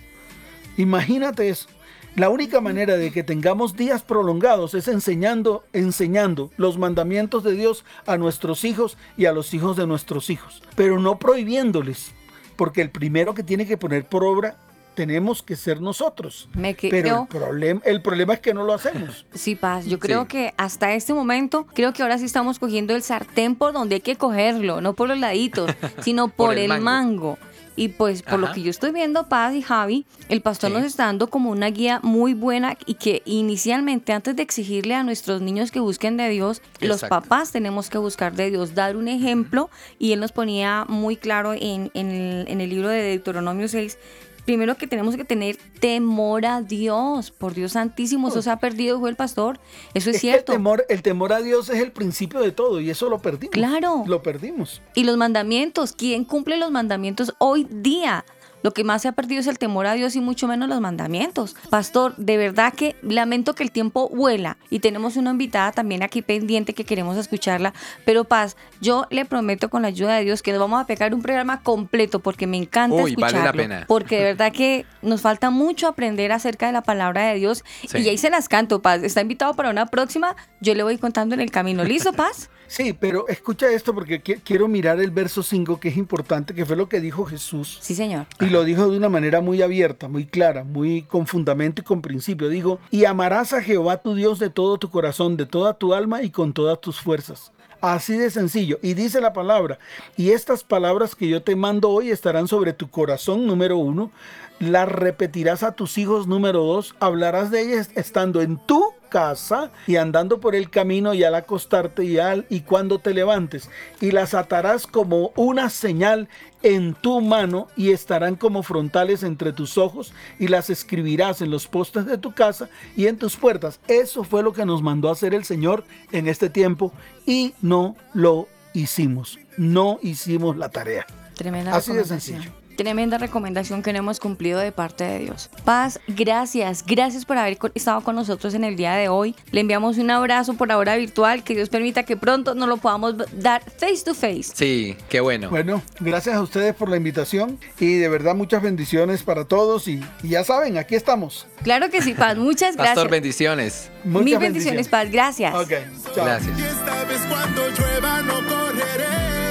[0.77, 1.67] Imagínate eso.
[2.15, 7.85] La única manera de que tengamos días prolongados es enseñando, enseñando los mandamientos de Dios
[8.05, 12.11] a nuestros hijos y a los hijos de nuestros hijos, pero no prohibiéndoles,
[12.55, 14.57] porque el primero que tiene que poner por obra
[14.93, 16.47] tenemos que ser nosotros.
[16.53, 19.25] Me Pero el problema, el problema es que no lo hacemos.
[19.33, 23.01] Sí, Paz, yo creo que hasta este momento, creo que ahora sí estamos cogiendo el
[23.01, 27.37] sartén por donde hay que cogerlo, no por los laditos, sino por, el, mango.
[27.75, 31.05] Y pues por lo que yo estoy viendo, Paz y Javi, el pastor nos está
[31.05, 35.71] dando como una guía muy buena y que inicialmente antes de exigirle a nuestros niños
[35.71, 40.13] que busquen de Dios, los papás tenemos que buscar de Dios, dar un ejemplo y
[40.13, 43.97] él nos ponía muy claro en, en, el, en el libro de Deuteronomio 6
[44.45, 48.97] primero que tenemos que tener temor a Dios, por Dios santísimo, eso se ha perdido,
[48.97, 49.59] dijo el pastor,
[49.93, 50.51] eso es, cierto.
[50.51, 53.53] el, temor, el temor a Dios es el principio de todo y eso lo perdimos.
[53.53, 54.03] Claro.
[54.07, 54.81] Lo perdimos.
[54.95, 58.25] Y los mandamientos, ¿quién cumple los mandamientos hoy día?
[58.63, 60.81] Lo que más se ha perdido es el temor a Dios y mucho menos los
[60.81, 61.55] mandamientos.
[61.69, 66.21] Pastor, de verdad que lamento que el tiempo vuela y tenemos una invitada también aquí
[66.21, 67.73] pendiente que queremos escucharla.
[68.05, 71.13] Pero Paz, yo le prometo con la ayuda de Dios que nos vamos a pegar
[71.13, 73.39] un programa completo porque me encanta Uy, escucharlo.
[73.39, 73.85] Vale la pena.
[73.87, 77.63] Porque de verdad que nos falta mucho aprender acerca de la palabra de Dios.
[77.93, 79.03] Y ahí se las canto, Paz.
[79.03, 80.35] Está invitado para una próxima.
[80.61, 81.83] Yo le voy contando en el camino.
[81.83, 82.49] ¿Listo, Paz?
[82.73, 86.75] Sí, pero escucha esto porque quiero mirar el verso 5 que es importante, que fue
[86.75, 87.77] lo que dijo Jesús.
[87.81, 88.25] Sí, señor.
[88.39, 92.03] Y lo dijo de una manera muy abierta, muy clara, muy con fundamento y con
[92.03, 92.49] principio.
[92.49, 96.21] Dijo, y amarás a Jehová tu Dios de todo tu corazón, de toda tu alma
[96.21, 97.51] y con todas tus fuerzas.
[97.81, 98.77] Así de sencillo.
[98.83, 99.79] Y dice la palabra,
[100.15, 104.11] y estas palabras que yo te mando hoy estarán sobre tu corazón, número uno,
[104.59, 109.97] las repetirás a tus hijos, número dos, hablarás de ellas estando en tu casa y
[109.97, 113.69] andando por el camino y al acostarte y, al, y cuando te levantes.
[114.01, 116.27] Y las atarás como una señal
[116.63, 121.67] en tu mano y estarán como frontales entre tus ojos y las escribirás en los
[121.67, 123.79] postes de tu casa y en tus puertas.
[123.87, 126.91] Eso fue lo que nos mandó a hacer el Señor en este tiempo
[127.27, 129.37] y no lo hicimos.
[129.57, 131.05] No hicimos la tarea.
[131.35, 132.62] Tremenda Así de sencillo.
[132.75, 135.49] Tremenda recomendación que no hemos cumplido de parte de Dios.
[135.63, 136.83] Paz, gracias.
[136.85, 139.35] Gracias por haber estado con nosotros en el día de hoy.
[139.51, 141.43] Le enviamos un abrazo por ahora virtual.
[141.43, 144.43] Que Dios permita que pronto nos lo podamos dar face to face.
[144.53, 145.49] Sí, qué bueno.
[145.49, 150.03] Bueno, gracias a ustedes por la invitación y de verdad muchas bendiciones para todos y,
[150.23, 151.47] y ya saben, aquí estamos.
[151.63, 152.37] Claro que sí, Paz.
[152.37, 153.11] Muchas Pastor, gracias.
[153.11, 153.89] bendiciones.
[154.03, 155.11] Muchas Mil bendiciones, Paz.
[155.11, 155.53] Gracias.
[155.55, 155.71] Ok,
[156.15, 156.25] chao.
[156.25, 156.59] Gracias.
[156.59, 159.42] Y esta vez cuando llueva no correré.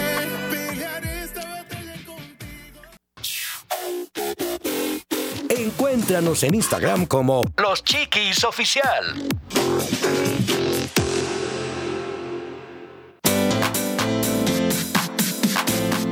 [5.62, 9.31] Encuéntranos en Instagram como Los Chiquis Oficial.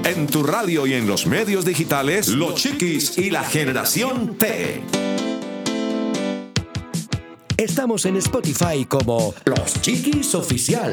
[0.05, 4.85] En tu radio y en los medios digitales, Los Chiquis y la Generación T.
[7.57, 10.93] Estamos en Spotify como Los Chiquis Oficial.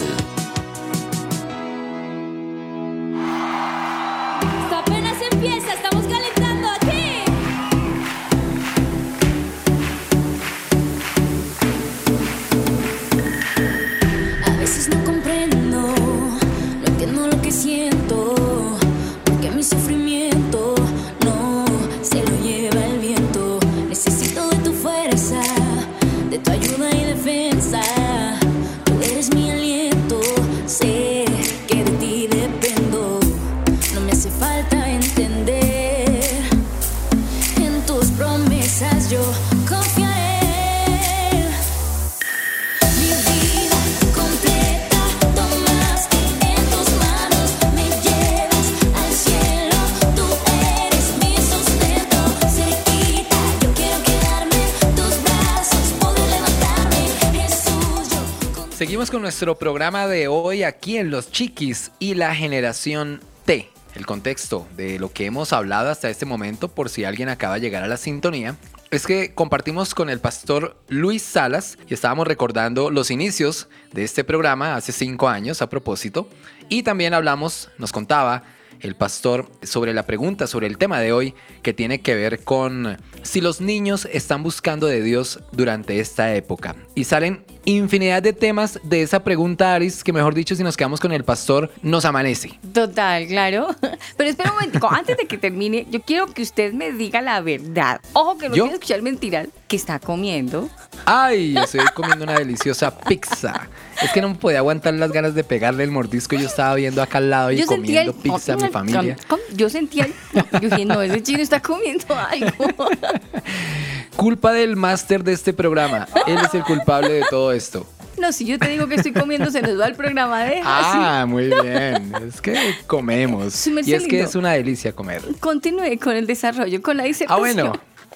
[59.20, 63.70] Nuestro programa de hoy aquí en Los Chiquis y la generación T.
[63.96, 67.62] El contexto de lo que hemos hablado hasta este momento, por si alguien acaba de
[67.62, 68.56] llegar a la sintonía,
[68.92, 74.24] es que compartimos con el pastor Luis Salas y estábamos recordando los inicios de este
[74.24, 76.30] programa hace cinco años a propósito.
[76.70, 78.44] Y también hablamos, nos contaba
[78.82, 82.98] el pastor sobre la pregunta, sobre el tema de hoy, que tiene que ver con
[83.24, 86.76] si los niños están buscando de Dios durante esta época.
[86.96, 91.00] Y salen infinidad de temas de esa pregunta, Aris, que mejor dicho, si nos quedamos
[91.00, 92.60] con el pastor, nos amanece.
[92.74, 93.68] Total, claro.
[94.18, 97.42] Pero espera un momentico, antes de que termine, yo quiero que usted me diga la
[97.42, 98.00] verdad.
[98.14, 98.64] Ojo que no ¿Yo?
[98.64, 99.48] quiero escuchar mentiras.
[99.68, 100.70] que está comiendo?
[101.06, 103.68] Ay, estoy comiendo una deliciosa pizza.
[104.04, 106.36] Es que no me podía aguantar las ganas de pegarle el mordisco.
[106.36, 109.16] Yo estaba viendo acá al lado y comiendo pizza a mi familia.
[109.54, 110.14] Yo sentía el-
[110.62, 112.70] Yo dije, no, ese chino está comiendo algo.
[114.16, 116.08] Culpa del máster de este programa.
[116.26, 117.86] Él es el culpable de todo esto.
[118.20, 121.26] No, si yo te digo que estoy comiendo, se nos va el programa de Ah,
[121.28, 122.14] muy bien.
[122.28, 122.56] Es que
[122.88, 123.68] comemos.
[123.68, 125.22] Y es que es una delicia comer.
[125.40, 127.40] Continúe con el desarrollo, con la Ah, disertación.
[127.40, 127.74] bueno.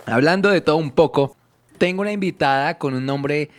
[0.08, 1.36] Hablando de todo un poco,
[1.78, 3.52] tengo una invitada con un nombre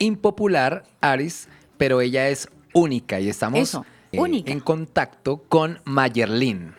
[0.00, 4.50] impopular, Aris, pero ella es única y estamos Eso, eh, única.
[4.50, 6.74] en contacto con Mayerlin.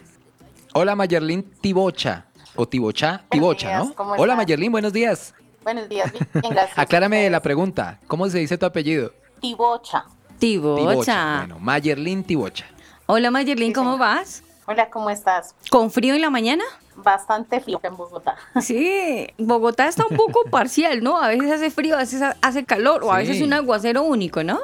[0.73, 2.25] Hola Mayerlin Tibocha.
[2.55, 3.93] O Tibocha, Tibocha, días, ¿no?
[3.93, 4.37] ¿cómo Hola estás?
[4.37, 5.33] Mayerlin, buenos días.
[5.63, 6.73] Buenos días, bien, gracias.
[6.77, 7.99] Aclárame la pregunta.
[8.07, 9.13] ¿Cómo se dice tu apellido?
[9.39, 10.05] Tibocha.
[10.37, 11.37] Tibocha.
[11.39, 12.65] Bueno, Mayerlin Tibocha.
[13.05, 14.43] Hola Mayerlin, ¿cómo vas?
[14.71, 15.53] Hola, ¿cómo estás?
[15.69, 16.63] ¿Con frío en la mañana?
[16.95, 18.37] Bastante frío en Bogotá.
[18.61, 21.21] Sí, Bogotá está un poco parcial, ¿no?
[21.21, 23.27] A veces hace frío, a veces ha- hace calor o a Sí.
[23.27, 24.59] veces un aguacero único, ¿no?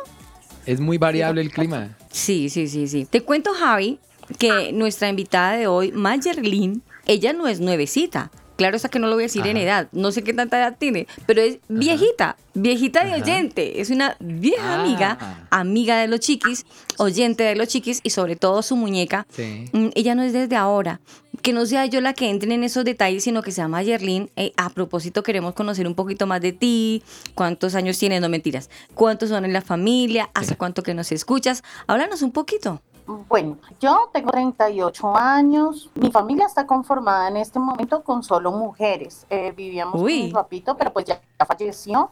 [0.65, 1.89] Es muy variable el clima.
[2.09, 3.03] Sí, sí, sí, sí.
[3.03, 3.99] Te cuento, Javi,
[4.39, 8.31] que nuestra invitada de hoy, Mayerlin, ella no es nuevecita.
[8.57, 10.75] Claro está que no lo voy a decir en edad, no sé qué tanta edad
[10.77, 13.23] tiene, pero es viejita, viejita de Ajá.
[13.23, 14.81] oyente, es una vieja Ah.
[14.81, 16.65] amiga, amiga de los chiquis,
[16.97, 19.25] oyente de los chiquis y sobre todo su muñeca.
[19.31, 19.65] Sí.
[19.71, 20.99] Mm, Ella no es desde ahora.
[21.43, 24.31] Que no sea yo la que entre en esos detalles, sino que se llama Yerlin.
[24.35, 27.03] Eh, a propósito, queremos conocer un poquito más de ti.
[27.35, 28.21] ¿Cuántos años tienes?
[28.21, 28.71] No mentiras.
[28.95, 30.31] ¿Cuántos son en la familia?
[30.33, 31.63] ¿Hace cuánto que nos escuchas?
[31.85, 32.81] Háblanos un poquito.
[33.07, 35.89] Bueno, yo tengo 38 años.
[35.95, 39.25] Mi familia está conformada en este momento con solo mujeres.
[39.29, 40.19] Eh, vivíamos Uy.
[40.19, 42.11] con mi papito, pero pues ya, falleció.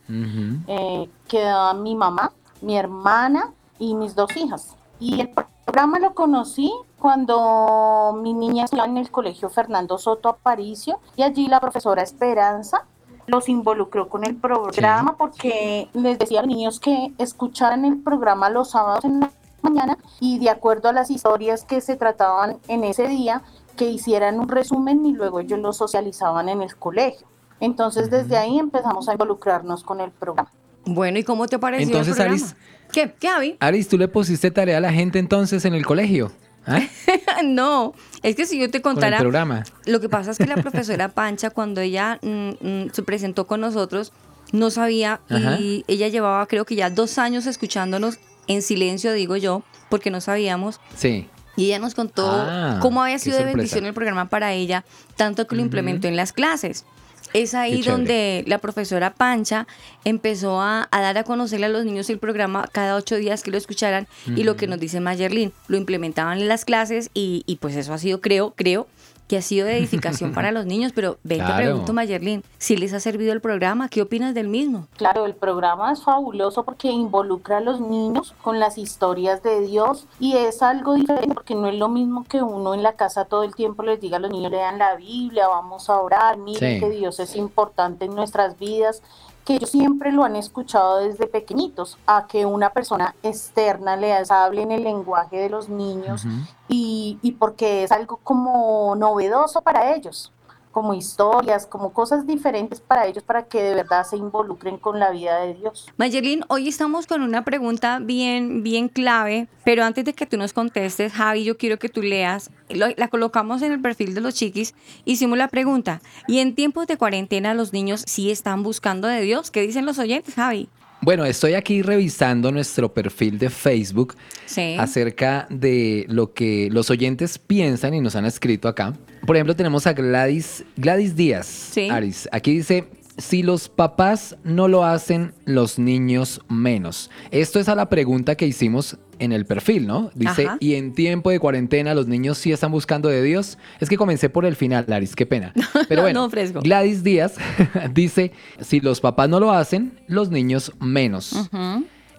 [0.68, 2.32] Eh, queda mi mamá,
[2.62, 4.76] mi hermana y mis dos hijas.
[5.00, 11.00] Y el programa lo conocí cuando mi niña estaba en el colegio Fernando Soto Aparicio
[11.18, 12.86] y allí la profesora Esperanza
[13.28, 18.50] los involucró con el programa porque les decía a los niños que escucharan el programa
[18.50, 19.32] los sábados en la
[19.66, 23.42] mañana y de acuerdo a las historias que se trataban en ese día,
[23.76, 27.28] que hicieran un resumen y luego ellos lo socializaban en el colegio.
[27.60, 30.50] Entonces desde ahí empezamos a involucrarnos con el programa.
[30.86, 32.36] Bueno, ¿y cómo te pareció Entonces, el programa?
[32.46, 32.56] Aris-
[32.92, 33.14] ¿Qué?
[33.20, 33.58] ¿Qué, Avi?
[33.60, 36.32] Aris, ¿tú le pusiste tarea a la gente entonces en el colegio?
[36.68, 36.80] ¿Ah?
[37.44, 37.94] no,
[38.24, 39.18] es que si yo te Con el contara...
[39.20, 39.64] programa.
[39.86, 43.62] Lo que pasa es que la profesora Pancha, cuando ella mm, mm, se presentó con
[43.62, 44.14] nosotros,
[44.52, 45.58] no sabía Ajá.
[45.60, 50.22] y ella llevaba creo que ya dos años escuchándonos en silencio, digo yo, porque no
[50.22, 50.80] sabíamos.
[50.96, 51.28] Sí.
[51.58, 54.84] Y ella nos contó Ah, cómo había sido de bendición el programa para ella,
[55.16, 56.86] tanto que lo implementó en las clases.
[57.34, 59.68] Es ahí donde la profesora Pancha
[60.06, 63.52] empezó a, a dar a conocerle a los niños el programa cada ocho días que
[63.52, 67.58] lo escucharan y lo que nos dice Mayerlin, lo implementaban en las clases y, y
[67.58, 68.88] pues eso ha sido, creo, creo
[69.28, 72.94] que ha sido de edificación para los niños, pero ven, te pregunto Mayerlin, si les
[72.94, 74.88] ha servido el programa, ¿qué opinas del mismo?
[74.98, 80.06] Claro, el programa es fabuloso porque involucra a los niños con las historias de Dios
[80.20, 83.44] y es algo diferente porque no es lo mismo que uno en la casa todo
[83.44, 86.80] el tiempo les diga a los niños lean la Biblia, vamos a orar, miren Sí.
[86.80, 89.02] que Dios es importante en nuestras vidas,
[89.46, 94.64] que ellos siempre lo han escuchado desde pequeñitos, a que una persona externa les hable
[94.64, 96.26] en el lenguaje de los niños
[96.68, 100.32] y, y porque es algo como novedoso para ellos,
[100.76, 105.10] como historias, como cosas diferentes para ellos para que de verdad se involucren con la
[105.12, 105.88] vida de Dios.
[105.96, 110.52] Mayerlin, hoy estamos con una pregunta bien, bien clave, pero antes de que tú nos
[110.52, 114.76] contestes, Javi, yo quiero que tú leas, la colocamos en el perfil de los chiquis,
[115.06, 119.52] hicimos la pregunta, ¿y en tiempos de cuarentena los niños sí están buscando de Dios?
[119.52, 120.68] ¿Qué dicen los oyentes, Javi?
[121.06, 124.16] Bueno, estoy aquí revisando nuestro perfil de Facebook
[124.48, 124.76] Sí.
[124.80, 128.98] acerca de lo que los oyentes piensan y nos han escrito acá.
[129.24, 131.74] Por ejemplo, tenemos a Gladys, Gladys Díaz.
[131.92, 132.28] Aris.
[132.32, 132.86] Aquí dice,
[133.20, 137.12] si los papás no lo hacen, los niños menos.
[137.30, 140.12] Esto es a la pregunta que hicimos en el perfil, ¿no?
[140.16, 140.58] Dice, Ajá.
[140.60, 143.58] y en tiempo de cuarentena los niños sí están buscando de Dios.
[143.80, 145.54] Es que comencé por el final, Aris, qué pena.
[145.90, 146.62] Pero bueno, No, fresco.
[146.62, 147.36] Gladys Díaz
[147.94, 151.50] dice, si los papás no lo hacen, los niños menos.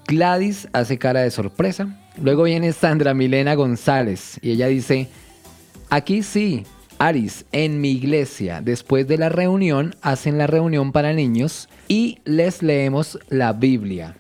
[0.07, 1.99] Gladys hace cara de sorpresa.
[2.23, 5.09] Luego viene Sandra Milena González y ella dice,
[5.91, 6.65] aquí sí,
[6.99, 12.63] Aris, en mi iglesia, después de la reunión, hacen la reunión para niños y les
[12.63, 14.17] leemos la Biblia.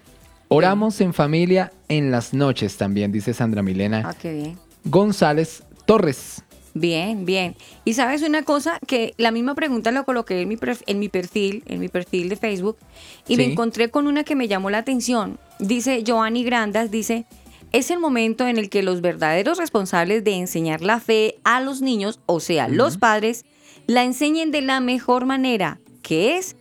[0.49, 4.59] Oramos en familia en las noches también, dice Sandra Milena Ah, qué bien.
[4.84, 6.42] González Torres.
[6.74, 7.57] Bien, bien.
[7.84, 11.09] Y sabes una cosa, que la misma pregunta la coloqué en mi, perf- en mi
[11.09, 12.76] perfil, en mi perfil de Facebook,
[13.26, 15.38] y me encontré con una que me llamó la atención.
[15.59, 17.24] Dice Joanny Grandas, dice,
[17.72, 21.80] es el momento en el que los verdaderos responsables de enseñar la fe a los
[21.80, 23.47] niños, o sea, los padres,
[23.86, 26.57] la enseñen de la mejor manera, que es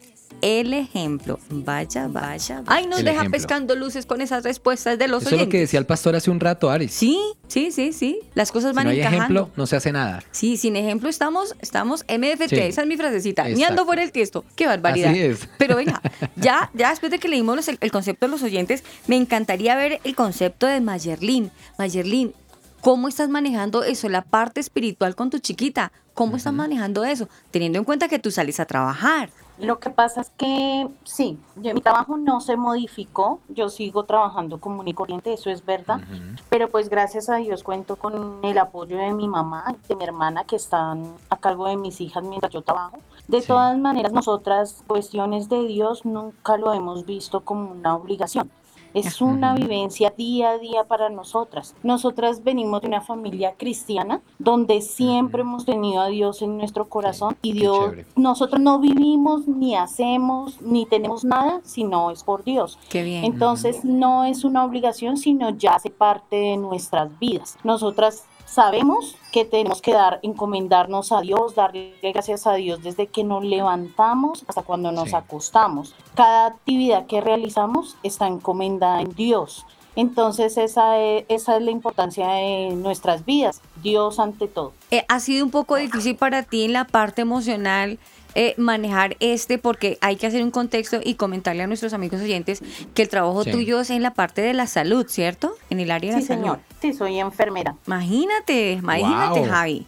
[0.48, 1.40] el ejemplo.
[1.50, 2.62] Vaya, vaya.
[2.68, 3.32] Ay, nos El deja ejemplo.
[3.38, 5.62] pescando luces con esas respuestas de los Eso es lo que oyentes.
[5.62, 6.94] decía el pastor hace un rato, Aris.
[6.94, 8.20] Sí, sí, sí, sí.
[8.36, 9.24] Las cosas Si van no hay encajando.
[9.24, 10.24] ejemplo, no se hace nada.
[10.30, 12.56] Sí, sin ejemplo estamos, estamos MFT, Sí.
[12.60, 13.44] esa es mi frasecita.
[13.46, 13.72] Ni Exacto.
[13.72, 14.46] ando fuera el tiesto.
[14.56, 15.10] Qué barbaridad.
[15.10, 15.50] Así es.
[15.58, 16.00] Pero venga,
[16.36, 19.76] ya, ya después de que leímos los- el, el concepto de los oyentes, me encantaría
[19.76, 21.50] ver el concepto de Mayerlin.
[21.80, 22.34] Mayerlin,
[22.82, 25.92] ¿cómo estás manejando eso, la parte espiritual con tu chiquita?
[26.14, 27.28] ¿Cómo estás manejando eso?
[27.50, 29.32] Teniendo en cuenta que tú sales a trabajar.
[29.58, 34.60] Lo que pasa es que sí, yo- mi trabajo no se modificó, yo sigo trabajando
[34.60, 36.02] común y corriente, eso es verdad,
[36.50, 40.04] pero pues gracias a Dios cuento con el apoyo de mi mamá y de mi
[40.04, 42.98] hermana que están a cargo de mis hijas mientras yo trabajo.
[43.30, 48.52] De todas maneras, nosotras cuestiones de Dios nunca lo hemos visto como una obligación.
[48.96, 51.76] Es una vivencia día a día para nosotras.
[51.84, 57.36] Nosotras venimos de una familia cristiana donde siempre hemos tenido a Dios en nuestro corazón
[57.42, 62.80] y Dios, nosotros no vivimos ni hacemos ni tenemos nada si no es por Dios.
[62.90, 63.26] Qué bien.
[63.26, 67.58] Entonces no es una obligación, sino ya hace parte de nuestras vidas.
[67.64, 73.24] Nosotras sabemos que tenemos que dar, encomendarnos a Dios, darle gracias a Dios desde que
[73.24, 75.96] nos levantamos hasta cuando nos acostamos.
[76.16, 79.66] Cada actividad que realizamos está encomendada en Dios.
[79.96, 84.74] Entonces esa es, esa es la importancia de nuestras vidas, Dios ante todo.
[84.92, 87.98] Eh, ¿Ha sido un poco difícil para ti en la parte emocional
[88.36, 89.58] eh, manejar este?
[89.58, 92.62] Porque hay que hacer un contexto y comentarle a nuestros amigos oyentes
[92.94, 93.52] que el trabajo Sí.
[93.52, 95.56] tuyo es en la parte de la salud, ¿cierto?
[95.70, 96.42] En el área de Sí, la salud.
[96.44, 96.60] señor.
[96.82, 97.76] Sí, soy enfermera.
[97.88, 99.50] Imagínate, imagínate, Wow.
[99.50, 99.88] Javi.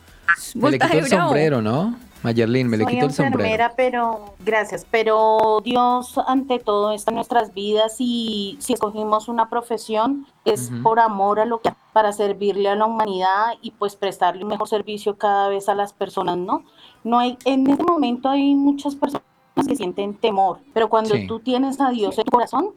[0.91, 1.97] El sombrero, ¿no?
[2.23, 3.39] Mayerlin, me le Soy quito el sombrero.
[3.39, 4.85] enfermera, pero gracias.
[4.89, 10.99] Pero Dios ante todo está en nuestras vidas y si escogimos una profesión es por
[10.99, 15.17] amor a lo que para servirle a la humanidad y pues prestarle un mejor servicio
[15.17, 16.63] cada vez a las personas, ¿no?
[17.03, 19.23] No hay en este momento hay muchas personas
[19.67, 21.25] que sienten temor, pero cuando Sí.
[21.27, 22.71] tú tienes a Dios en tu corazón,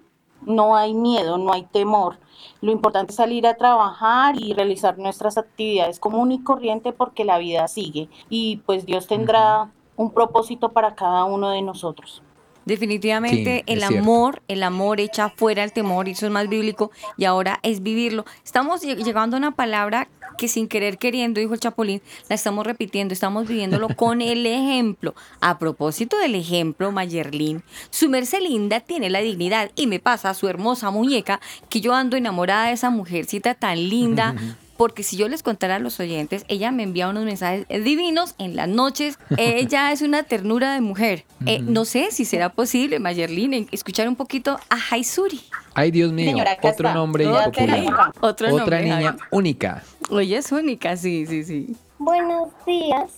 [0.46, 2.18] no hay miedo, no hay temor.
[2.62, 7.38] Lo importante es salir a trabajar y realizar nuestras actividades común y corriente porque la
[7.38, 12.22] vida sigue y pues Dios tendrá un propósito para cada uno de nosotros.
[12.66, 13.98] Definitivamente Sí, el cierto.
[13.98, 17.82] amor, el amor echa fuera el temor, y eso es más bíblico, y ahora es
[17.82, 18.24] vivirlo.
[18.44, 20.08] Estamos lleg- llegando a una palabra
[20.40, 25.14] que sin querer queriendo, dijo el Chapulín, la estamos repitiendo, estamos viviéndolo con el ejemplo.
[25.42, 30.48] A propósito del ejemplo, Mayerlin, su merced linda tiene la dignidad y me pasa su
[30.48, 34.34] hermosa muñeca que yo ando enamorada de esa mujercita tan linda.
[34.80, 38.56] Porque si yo les contara a los oyentes, ella me envía unos mensajes divinos en
[38.56, 39.18] las noches.
[39.36, 41.26] Ella es una ternura de mujer.
[41.44, 45.42] Eh, no sé si será posible, Mayerlin, escuchar un poquito a Haisuri.
[45.74, 46.94] Ay, Dios mío, Señora, otro está.
[46.94, 48.10] nombre querida.
[48.20, 49.18] Otro Otra nombre, niña Javi.
[49.30, 49.82] única.
[50.10, 51.76] Oye, es única, sí, sí, sí.
[51.98, 53.10] Buenos días.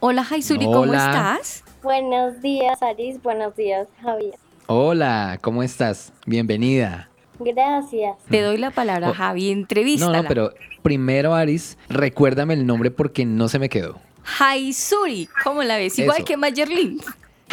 [0.00, 1.06] Hola, Haisuri, ¿cómo Hola.
[1.06, 1.64] estás?
[1.82, 3.22] Buenos días, Aris.
[3.22, 4.34] Buenos días, Javier.
[4.66, 6.12] Hola, ¿cómo estás?
[6.26, 7.08] Bienvenida.
[7.38, 8.16] Gracias.
[8.28, 9.14] Te doy la palabra, Oh.
[9.14, 10.16] Javi, entrevístala.
[10.18, 13.98] No, no, pero primero, Aris, recuérdame el nombre porque no se me quedó.
[14.38, 15.98] Haisuri, ¿cómo la ves?
[15.98, 16.26] Igual Eso.
[16.26, 17.00] que Mayerlin.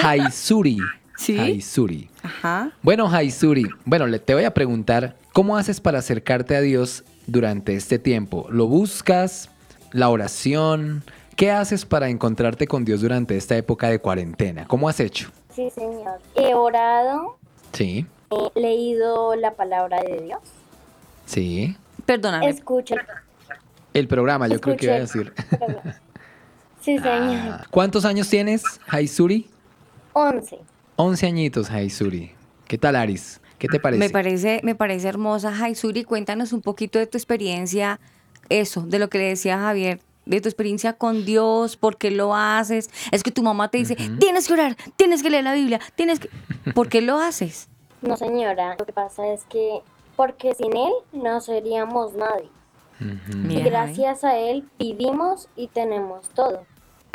[0.04, 0.80] Haisuri.
[1.18, 1.38] ¿Sí?
[1.38, 2.10] Haisuri.
[2.22, 2.72] Ajá.
[2.84, 7.75] Bueno, Haisuri, bueno, le te voy a preguntar, ¿cómo haces para acercarte a Dios durante
[7.75, 8.47] este tiempo?
[8.49, 9.49] ¿Lo buscas?
[9.91, 11.03] ¿La oración?
[11.36, 14.65] ¿Qué haces para encontrarte con Dios durante esta época de cuarentena?
[14.67, 15.30] ¿Cómo has hecho?
[15.53, 16.19] Sí, señor.
[16.36, 17.38] He orado,
[17.73, 18.05] Sí,
[18.55, 20.39] he leído la palabra de Dios.
[21.25, 21.75] sí.
[22.05, 22.47] Perdóname.
[22.47, 22.95] Escucho.
[23.93, 25.34] El programa, yo creo que iba a decir.
[26.80, 27.03] Sí, señor.
[27.09, 29.49] Ah, ¿Cuántos años tienes, Haisuri?
[30.13, 30.57] Once.
[30.95, 32.32] 11 añitos, Haisuri.
[32.65, 33.41] ¿Qué tal, Aris?
[33.58, 33.99] ¿Qué te parece?
[33.99, 35.53] Me parece, me parece hermosa.
[35.64, 37.99] Haisuri, cuéntanos un poquito de tu experiencia,
[38.49, 42.36] eso, de lo que le decía Javier, de tu experiencia con Dios, por qué lo
[42.36, 42.89] haces.
[43.12, 46.20] Es que tu mamá te dice, tienes que orar, tienes que leer la Biblia, tienes
[46.20, 46.30] que...
[46.76, 47.70] ¿Por qué lo haces?
[48.01, 48.76] No, señora.
[48.78, 49.80] Lo que pasa es que,
[50.16, 52.49] porque sin Él no seríamos nadie.
[52.99, 53.62] Javi.
[53.62, 56.66] gracias a Él vivimos y tenemos todo.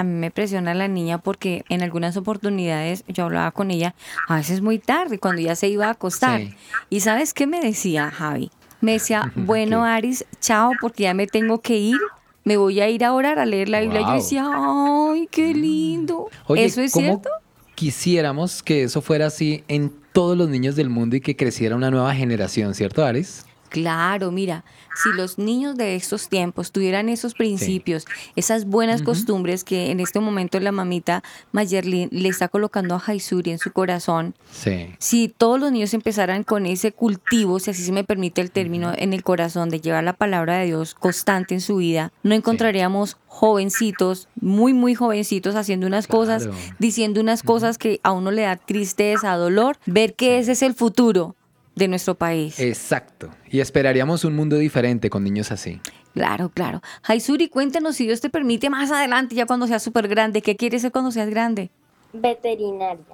[0.02, 3.94] A mí me presiona la niña porque en algunas oportunidades yo hablaba con ella
[4.28, 6.40] a veces muy tarde, cuando ya se iba a acostar.
[6.40, 6.54] Sí.
[6.90, 8.50] ¿Y sabes qué me decía Javi?
[8.80, 12.00] Me decía, bueno, Aris, chao, porque ya me tengo que ir.
[12.42, 14.00] Me voy a ir a orar a leer la Biblia.
[14.00, 14.16] Yo Wow.
[14.16, 16.28] decía, ay, qué lindo.
[16.48, 17.30] Oye, ¿Eso es ¿cómo cierto?
[17.76, 21.92] Quisiéramos que eso fuera así en todos los niños del mundo y que creciera una
[21.92, 23.46] nueva generación, ¿cierto, Aris?
[23.72, 24.64] Claro, mira,
[25.02, 28.04] si los niños de estos tiempos tuvieran esos principios,
[28.36, 33.50] esas buenas costumbres que en este momento la mamita Mayerlin le está colocando a Haisuri
[33.50, 34.94] en su corazón, Sí.
[34.98, 38.92] si todos los niños empezaran con ese cultivo, si así se me permite el término,
[38.94, 43.16] en el corazón de llevar la palabra de Dios constante en su vida, no encontraríamos
[43.26, 46.46] jovencitos, muy, muy jovencitos, haciendo unas cosas,
[46.78, 50.74] diciendo unas cosas que a uno le da tristeza, dolor, ver que ese es el
[50.74, 51.34] futuro
[51.74, 52.58] de nuestro país.
[52.60, 53.30] Exacto.
[53.50, 55.80] Y esperaríamos un mundo diferente con niños así.
[56.14, 56.82] Claro, claro.
[57.04, 60.82] Haisuri, cuéntanos si Dios te permite más adelante, ya cuando seas súper grande, ¿qué quieres
[60.82, 61.70] ser cuando seas grande?
[62.12, 63.04] Veterinaria.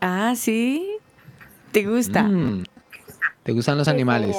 [0.00, 0.86] Ah, sí.
[1.72, 2.22] ¿Te gusta?
[2.22, 2.64] Mm.
[3.42, 4.36] ¿Te gustan los animales?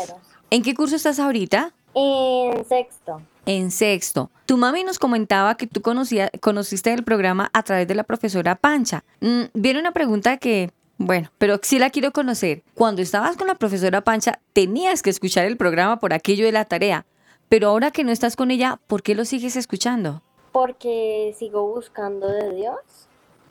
[0.50, 1.74] ¿En qué curso estás ahorita?
[1.94, 3.22] En sexto.
[3.46, 4.32] En sexto.
[4.46, 8.56] Tu mami nos comentaba que tú conocía, conociste el programa a través de la profesora
[8.56, 9.04] Pancha.
[9.22, 12.64] Mm, viene una pregunta que, bueno, pero sí la quiero conocer.
[12.74, 16.66] Cuando estabas con la profesora Pancha, tenías que escuchar el programa por aquello de la
[16.66, 17.06] tarea.
[17.50, 20.24] Pero ahora que no estás con ella, ¿por qué lo sigues escuchando?
[20.52, 22.76] Porque sigo buscando de Dios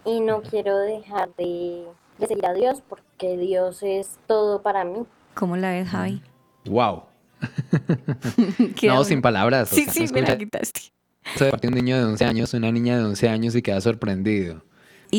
[0.05, 1.85] y no quiero dejar de,
[2.19, 5.05] de seguir a Dios porque Dios es todo para mí.
[5.35, 6.23] ¿Cómo la ves, Javi?
[6.65, 7.05] Wow.
[8.83, 9.73] No, sin palabras.
[9.73, 10.81] o Sí, sea, sí, no me la quitaste.
[11.39, 14.63] Parte de un niño de 11 años, una niña de 11 años y queda sorprendido.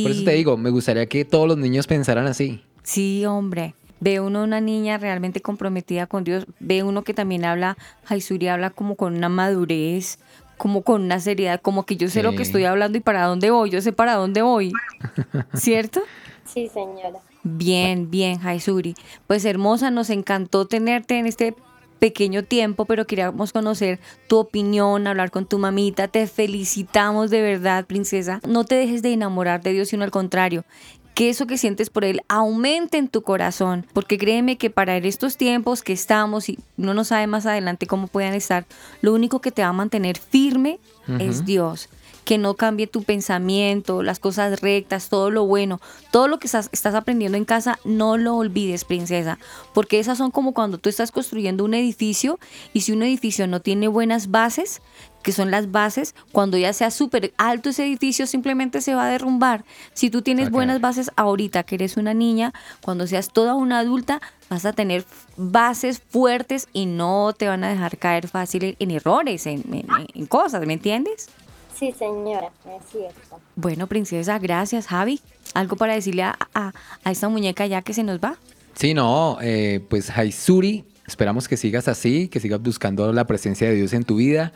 [0.04, 2.64] Por eso te digo, me gustaría que todos los niños pensaran así.
[2.84, 3.76] Sí, hombre.
[4.00, 6.46] Ve uno una niña realmente comprometida con Dios.
[6.60, 10.20] Ve uno que también habla, Jaisuri habla como con una madurez,
[10.58, 13.52] como con una seriedad, como que yo sé lo que estoy hablando y para dónde
[13.52, 14.72] voy, yo sé para dónde voy.
[15.54, 16.02] ¿Cierto?
[16.46, 17.20] Sí, señora.
[17.44, 18.96] Bien, bien, Jaisuri.
[19.28, 21.56] Pues hermosa, nos encantó tenerte en este
[22.00, 26.08] pequeño tiempo, pero queríamos conocer tu opinión, hablar con tu mamita.
[26.08, 28.40] Te felicitamos de verdad, princesa.
[28.48, 30.66] No te dejes de enamorar de Dios, sino al contrario.
[31.14, 35.38] Que eso que sientes por Él aumente en tu corazón, porque créeme que para estos
[35.38, 38.66] tiempos que estamos y no nos sabe más adelante cómo puedan estar,
[39.02, 40.80] lo único que te va a mantener firme
[41.20, 41.46] es.
[41.46, 41.88] Dios.
[42.26, 45.80] Que no cambie tu pensamiento, las cosas rectas, todo lo bueno,
[46.12, 49.38] todo lo que estás, estás aprendiendo en casa, no lo olvides, princesa,
[49.74, 52.40] porque esas son como cuando tú estás construyendo un edificio
[52.74, 54.82] y si un edificio no tiene buenas bases,
[55.22, 59.10] que son las bases, cuando ya sea súper alto ese edificio simplemente se va a
[59.10, 59.64] derrumbar.
[59.94, 64.22] Si tú tienes buenas bases ahorita que eres una niña, cuando seas toda una adulta
[64.50, 65.04] vas a tener
[65.38, 69.88] bases fuertes y no te van a dejar caer fácil en, en errores, en, en-
[70.14, 71.30] en cosas, ¿me entiendes?
[71.78, 73.40] Sí, señora, es cierto.
[73.56, 75.20] Bueno, princesa, gracias, Javi.
[75.54, 76.72] ¿Algo para decirle a, a-
[77.04, 78.38] a esta muñeca ya que se nos va?
[78.76, 83.76] Sí, no, eh, pues Haizuri, esperamos que sigas así, que sigas buscando la presencia de
[83.76, 84.52] Dios en tu vida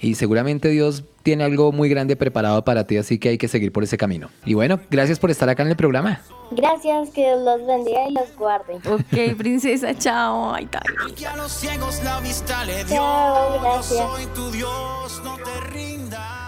[0.00, 3.70] y seguramente Dios tiene algo muy grande preparado para ti, así que hay que seguir
[3.72, 4.30] por ese camino.
[4.46, 6.22] Y bueno, gracias por estar acá en el programa.
[6.52, 8.76] Gracias, que Dios los bendiga y los guarde.
[8.88, 10.54] Ok, princesa, chao.
[10.54, 10.82] Ay, tal.
[11.14, 12.96] Que a los ciegos la vista le dio.
[12.96, 16.39] Chao, Yo soy tu Dios, no te rindas.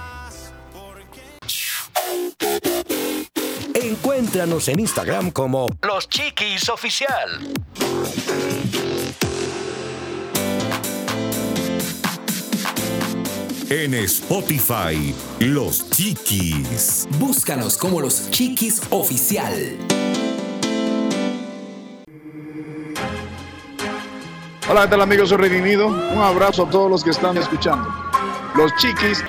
[3.74, 7.52] Encuéntranos en Instagram como Los Chiquis Oficial.
[13.68, 17.06] En Spotify, Los Chiquis.
[17.18, 19.78] Búscanos como los Chiquis Oficial.
[24.68, 25.28] Hola, ¿qué tal amigos?
[25.28, 25.88] Soy Redimido.
[25.88, 27.88] Un abrazo a todos los que están escuchando.
[28.54, 29.24] Los chiquis.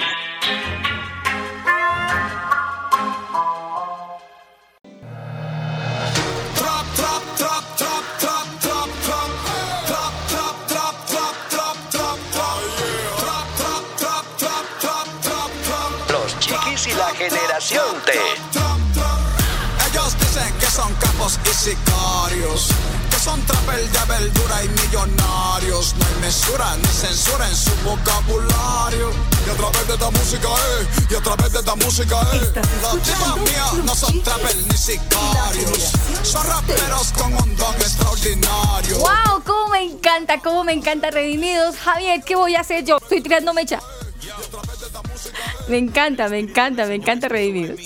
[30.34, 30.88] Música, eh.
[31.10, 32.62] Y a través de esta música, eh.
[32.82, 35.92] Las dimas mías no son trapel ni sicarios.
[36.24, 38.98] Son raperos con un don extraordinario.
[39.00, 39.44] ¡Wow!
[39.46, 40.40] ¡Cómo me encanta!
[40.40, 41.78] ¡Cómo me encanta Redimidos!
[41.78, 42.98] Javier, ¿qué voy a hacer yo?
[42.98, 43.80] Estoy tirando mecha.
[45.68, 47.80] Me encanta, me encanta, me encanta Redimidos.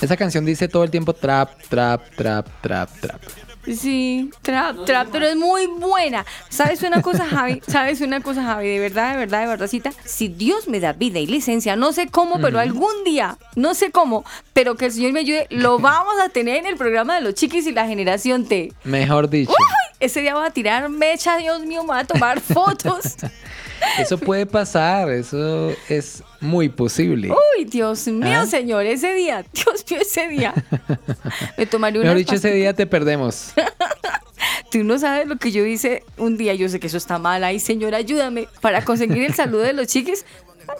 [0.00, 3.20] Esa canción dice todo el tiempo trap, trap, trap, trap, trap.
[3.76, 6.24] Sí, trap, trap, pero es muy buena.
[6.48, 7.62] ¿Sabes una cosa, Javi?
[7.68, 8.68] ¿Sabes una cosa, Javi?
[8.68, 9.92] De verdad, de verdad, de verdadcita.
[10.04, 13.90] Si Dios me da vida y licencia, no sé cómo, pero algún día, no sé
[13.90, 17.20] cómo, pero que el Señor me ayude, lo vamos a tener en el programa de
[17.20, 18.72] los chiquis y la generación T.
[18.84, 19.66] Mejor dicho, ¡Uy!
[20.00, 23.16] Ese día voy a tirar mecha, Dios mío, me voy a tomar fotos.
[23.98, 27.30] Eso puede pasar, eso es muy posible.
[27.30, 28.46] Uy, Dios mío, ¿Ah?
[28.46, 30.54] Señor, ese día, Dios mío, ese día.
[31.56, 33.52] Me tomaré una Mejor dicho, ese día te perdemos.
[34.70, 36.54] Tú no sabes lo que yo hice un día.
[36.54, 37.42] Yo sé que eso está mal.
[37.42, 38.48] Ay, señor, ayúdame.
[38.60, 40.26] Para conseguir el saludo de los chiquis.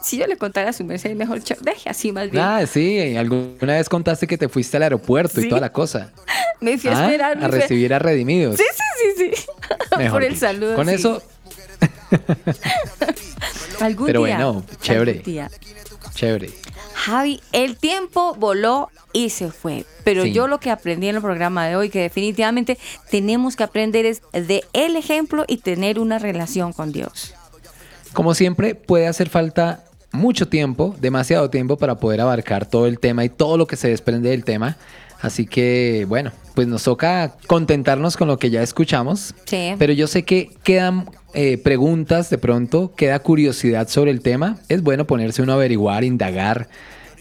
[0.03, 2.45] Si yo le contara a su merced, mejor deje así más bien.
[2.45, 5.47] Ah, sí, alguna vez contaste que te fuiste al aeropuerto Sí.
[5.47, 6.13] y toda la cosa.
[6.61, 7.43] me fui a Ah, esperar.
[7.43, 8.57] a recibir a Redimidos.
[8.59, 9.47] Sí, sí, sí, sí.
[9.97, 10.75] Mejor Por el saludo.
[10.77, 10.95] Con sí.
[10.95, 11.23] eso,
[13.81, 15.11] Algún pero día, bueno, chévere.
[15.13, 15.51] algún día.
[16.15, 16.51] chévere.
[16.95, 19.85] Javi, el tiempo voló y se fue.
[20.05, 20.33] Pero Sí.
[20.33, 22.77] yo lo que aprendí en el programa de hoy, que definitivamente
[23.11, 27.35] tenemos que aprender es de el ejemplo y tener una relación con Dios.
[28.13, 33.25] Como siempre, puede hacer falta mucho tiempo, demasiado tiempo para poder abarcar todo el tema
[33.25, 34.77] y todo lo que se desprende del tema.
[35.21, 39.35] Así que, bueno, pues nos toca contentarnos con lo que ya escuchamos.
[39.47, 39.73] Sí.
[39.79, 44.59] Pero yo sé que quedan eh, preguntas de pronto, queda curiosidad sobre el tema.
[44.69, 46.69] Es bueno ponerse uno a averiguar, indagar.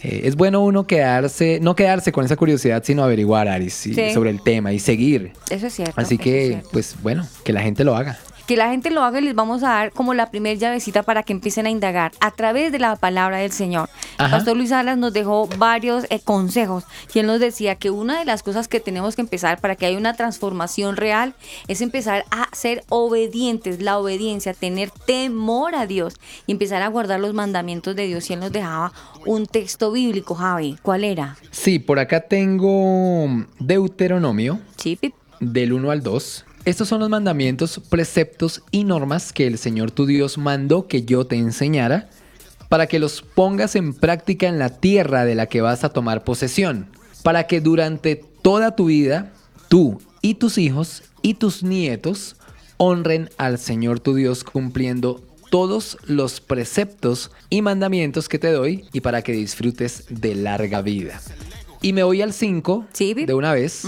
[0.04, 4.12] Eh, es bueno uno quedarse, no quedarse con esa curiosidad, sino averiguar, Aris, y- Sí.
[4.14, 5.32] sobre el tema y seguir.
[5.50, 6.00] Eso es cierto.
[6.00, 6.70] Así que, cierto.
[6.72, 8.20] pues bueno, que la gente lo haga.
[8.48, 11.22] Que la gente lo haga y les vamos a dar como la primer llavecita para
[11.24, 13.90] que empiecen a indagar a través de la palabra del Señor.
[14.18, 14.38] El Ajá.
[14.38, 18.26] pastor Luis Alas nos dejó varios eh, consejos y él nos decía que una de
[18.26, 21.34] las cosas que tenemos que empezar para que haya una transformación real
[21.68, 27.20] es empezar a ser obedientes, la obediencia, tener temor a Dios y empezar a guardar
[27.20, 28.30] los mandamientos de Dios.
[28.30, 28.94] Y él nos dejaba
[29.26, 30.78] un texto bíblico, Javi.
[30.82, 31.36] ¿Cuál era?
[31.52, 33.28] Sí, por acá tengo
[33.60, 35.14] Deuteronomio Sí, Pip.
[35.42, 36.46] del 1 al 2.
[36.68, 41.26] Estos son los mandamientos, preceptos y normas que el Señor tu Dios mandó que yo
[41.26, 42.10] te enseñara
[42.68, 46.26] para que los pongas en práctica en la tierra de la que vas a tomar
[46.26, 46.90] posesión,
[47.24, 49.32] para que durante toda tu vida
[49.70, 52.36] tú y tus hijos y tus nietos
[52.76, 59.00] honren al Señor tu Dios cumpliendo todos los preceptos y mandamientos que te doy y
[59.00, 61.22] para que disfrutes de larga vida.
[61.82, 62.88] Y me voy al 5
[63.26, 63.84] de una vez,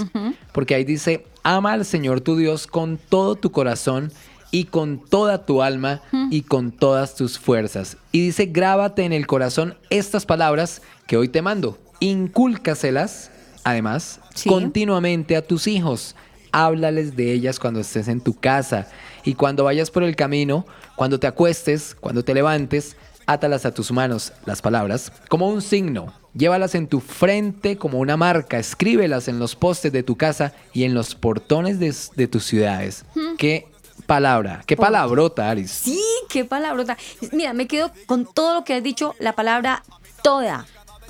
[0.53, 1.25] porque ahí dice,
[1.55, 4.11] ama al Señor tu Dios con todo tu corazón
[4.51, 7.97] y con toda tu alma y con todas tus fuerzas.
[8.11, 11.79] Y dice, grábate en el corazón estas palabras que hoy te mando.
[11.99, 13.31] Incúlcaselas,
[13.63, 16.15] además, continuamente a tus hijos.
[16.51, 18.87] Háblales de ellas cuando estés en tu casa
[19.23, 22.95] y cuando vayas por el camino, cuando te acuestes, cuando te levantes,
[23.25, 26.13] átalas a tus manos, las palabras, como un signo.
[26.33, 30.83] Llévalas en tu frente como una marca, escríbelas en los postes de tu casa y
[30.83, 33.03] en los portones de, de tus ciudades.
[33.37, 33.67] Qué
[34.05, 35.71] palabra, qué palabrota, Aris.
[35.71, 36.97] Sí, qué palabrota.
[37.31, 39.83] Mira, me quedo con todo lo que has dicho, la palabra
[40.21, 40.65] toda,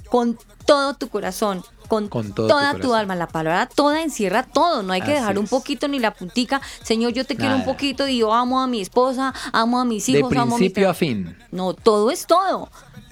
[0.09, 1.63] con todo tu corazón.
[1.89, 5.21] Con, Con todo toda tu alma, la palabra toda encierra todo, no hay que Así
[5.21, 5.49] dejar un es.
[5.49, 8.79] poquito ni la puntica, Señor, yo te quiero un poquito y yo amo a mi
[8.79, 11.35] esposa, amo a mis De hijos, amo a mi principio tra- a fin.
[11.49, 12.69] No, todo es todo.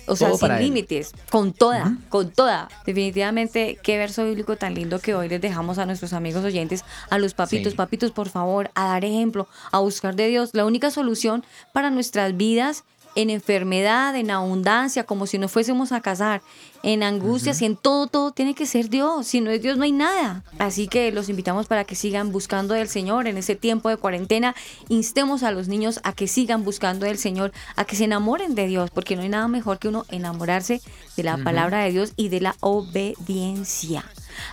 [0.08, 2.70] O sea, Todo sin límites, con toda, con toda.
[2.86, 7.18] Definitivamente, qué verso bíblico tan lindo que hoy les dejamos a nuestros amigos oyentes, a
[7.20, 7.78] los papitos, Sí.
[7.78, 10.52] papitos, por favor, a dar ejemplo, a buscar de Dios.
[10.54, 11.44] La única solución
[11.74, 12.84] para nuestras vidas
[13.18, 16.44] en enfermedad, en abundancia, como si nos fuésemos a casar,
[16.84, 19.26] en angustias y en todo, todo tiene que ser Dios.
[19.26, 20.44] Si no es Dios, no hay nada.
[20.60, 24.56] Así que los invitamos para que sigan buscando del Señor en ese tiempo de cuarentena.
[24.88, 28.68] Instemos a los niños a que sigan buscando del Señor, a que se enamoren de
[28.68, 30.80] Dios, porque no hay nada mejor que uno enamorarse
[31.16, 34.06] de la palabra de Dios y de la obediencia.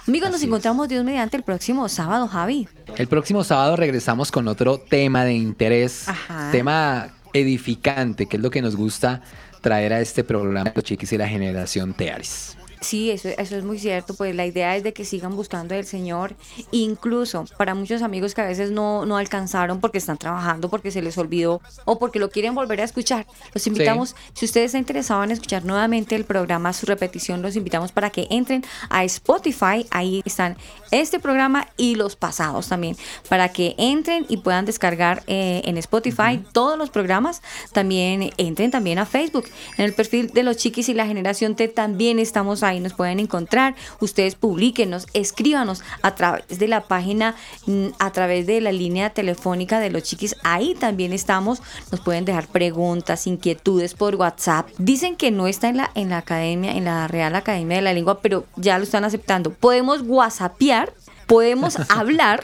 [0.08, 2.66] Amigos, nos Así encontramos Dios mediante el próximo sábado, Javi.
[2.96, 6.50] El próximo sábado regresamos con otro tema de interés, Ajá.
[6.50, 9.20] tema edificante, que es lo que nos gusta
[9.60, 12.56] traer a este programa Los Chiquis y la Generación Tearis.
[12.84, 15.86] Sí, eso, eso es muy cierto, pues la idea es de que sigan buscando del
[15.86, 16.36] Señor,
[16.70, 21.00] incluso para muchos amigos que a veces no, no alcanzaron porque están trabajando, porque se
[21.00, 23.26] les olvidó o porque lo quieren volver a escuchar.
[23.54, 27.90] Los invitamos, si ustedes están interesados en escuchar nuevamente el programa, su repetición, los invitamos
[27.90, 30.58] para que entren a Spotify, ahí están
[30.90, 32.98] este programa y los pasados también,
[33.30, 37.40] para que entren y puedan descargar eh, en Spotify todos los programas,
[37.72, 39.46] también entren también a Facebook,
[39.78, 43.20] en el perfil de los chiquis y la generación T también estamos ahí, nos pueden
[43.20, 47.34] encontrar, ustedes publiquenos, escríbanos a través de la página,
[47.66, 52.24] mm, a través de la línea telefónica de los chiquis, ahí también estamos, nos pueden
[52.24, 56.84] dejar preguntas, inquietudes por WhatsApp, dicen que no está en la, en la academia, en
[56.84, 60.92] la Real Academia de la Lengua, pero ya lo están aceptando, podemos whatsappear,
[61.26, 62.42] podemos hablar,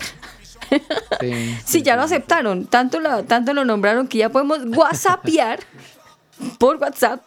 [1.21, 1.59] Sí.
[1.65, 2.67] Sí, ya lo aceptaron.
[2.67, 5.61] Tanto lo, tanto lo nombraron que ya podemos whatsappear
[6.59, 7.23] por WhatsApp.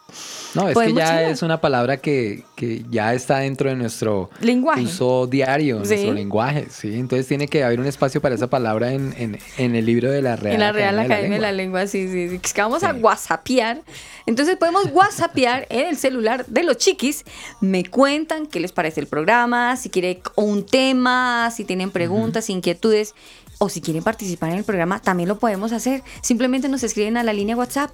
[0.55, 4.82] No, es que ya es una palabra que, que ya está dentro de nuestro Lenguaje.
[4.84, 5.89] uso diario, Sí.
[5.95, 6.93] nuestro lenguaje, ¿sí?
[6.93, 10.22] Entonces tiene que haber un espacio para esa palabra en, en- en el libro de
[10.22, 11.80] la Real en la Real Academia de la Lengua.
[11.84, 12.39] Lengua, sí, sí, sí.
[12.53, 13.82] Que vamos a whatsappear.
[14.28, 17.26] Entonces podemos whatsappear en el celular de los chiquis.
[17.59, 23.16] Me cuentan qué les parece el programa, si quieren un tema, si tienen preguntas, inquietudes.
[23.59, 26.01] O si quieren participar en el programa, también lo podemos hacer.
[26.22, 27.91] Simplemente nos escriben a la línea WhatsApp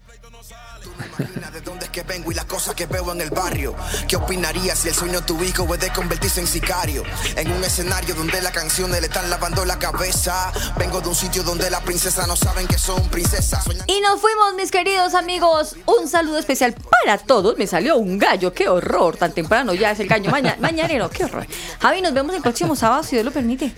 [1.52, 3.74] De dónde es que vengo y las cosas que veo en el barrio.
[4.08, 7.02] ¿Qué opinarías si el sueño de tu hijo puede convertirse en sicario?
[7.36, 10.52] En un escenario donde las canciones le están lavando la cabeza.
[10.78, 13.64] Vengo de un sitio donde las princesas no saben que son princesas.
[13.64, 15.76] Sueñan- Y nos fuimos, mis queridos amigos.
[15.86, 16.74] Un saludo especial
[17.04, 17.56] para todos.
[17.58, 19.16] Me salió un gallo, qué horror.
[19.16, 21.46] Tan temprano ya es el gallo maña- mañanero, qué horror.
[21.80, 23.72] Javi, nos vemos el próximo sábado, si Dios lo permite.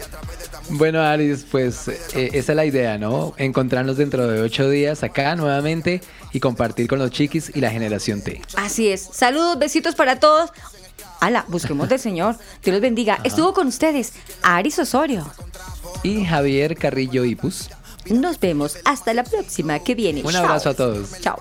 [0.69, 3.35] Bueno, Aris, pues eh, esa es la idea, ¿no?
[3.37, 6.01] Encontrarnos dentro de ocho días acá nuevamente
[6.33, 8.41] y compartir con los chiquis y la generación T.
[8.57, 9.09] Así es.
[9.13, 10.51] Saludos, besitos para todos.
[11.21, 12.37] Ala, busquemos del Señor.
[12.63, 13.21] Dios los bendiga.
[13.23, 14.13] Estuvo con ustedes
[14.43, 15.31] Aris Osorio.
[16.03, 17.71] Y Javier Carrillo Ipus.
[18.07, 20.23] Nos vemos hasta la próxima que viene.
[20.25, 20.45] Un Chao.
[20.45, 21.21] abrazo a todos.
[21.21, 21.41] Chao.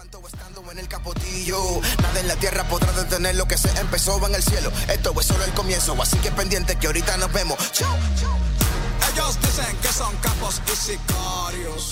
[1.46, 4.72] Yo, nada en la tierra podrá detener lo que se empezó en el cielo.
[4.88, 7.58] Esto es solo el comienzo, así que pendiente que ahorita nos vemos.
[7.72, 7.96] Chao.
[9.12, 11.92] Ellos dicen que son capos y sicarios.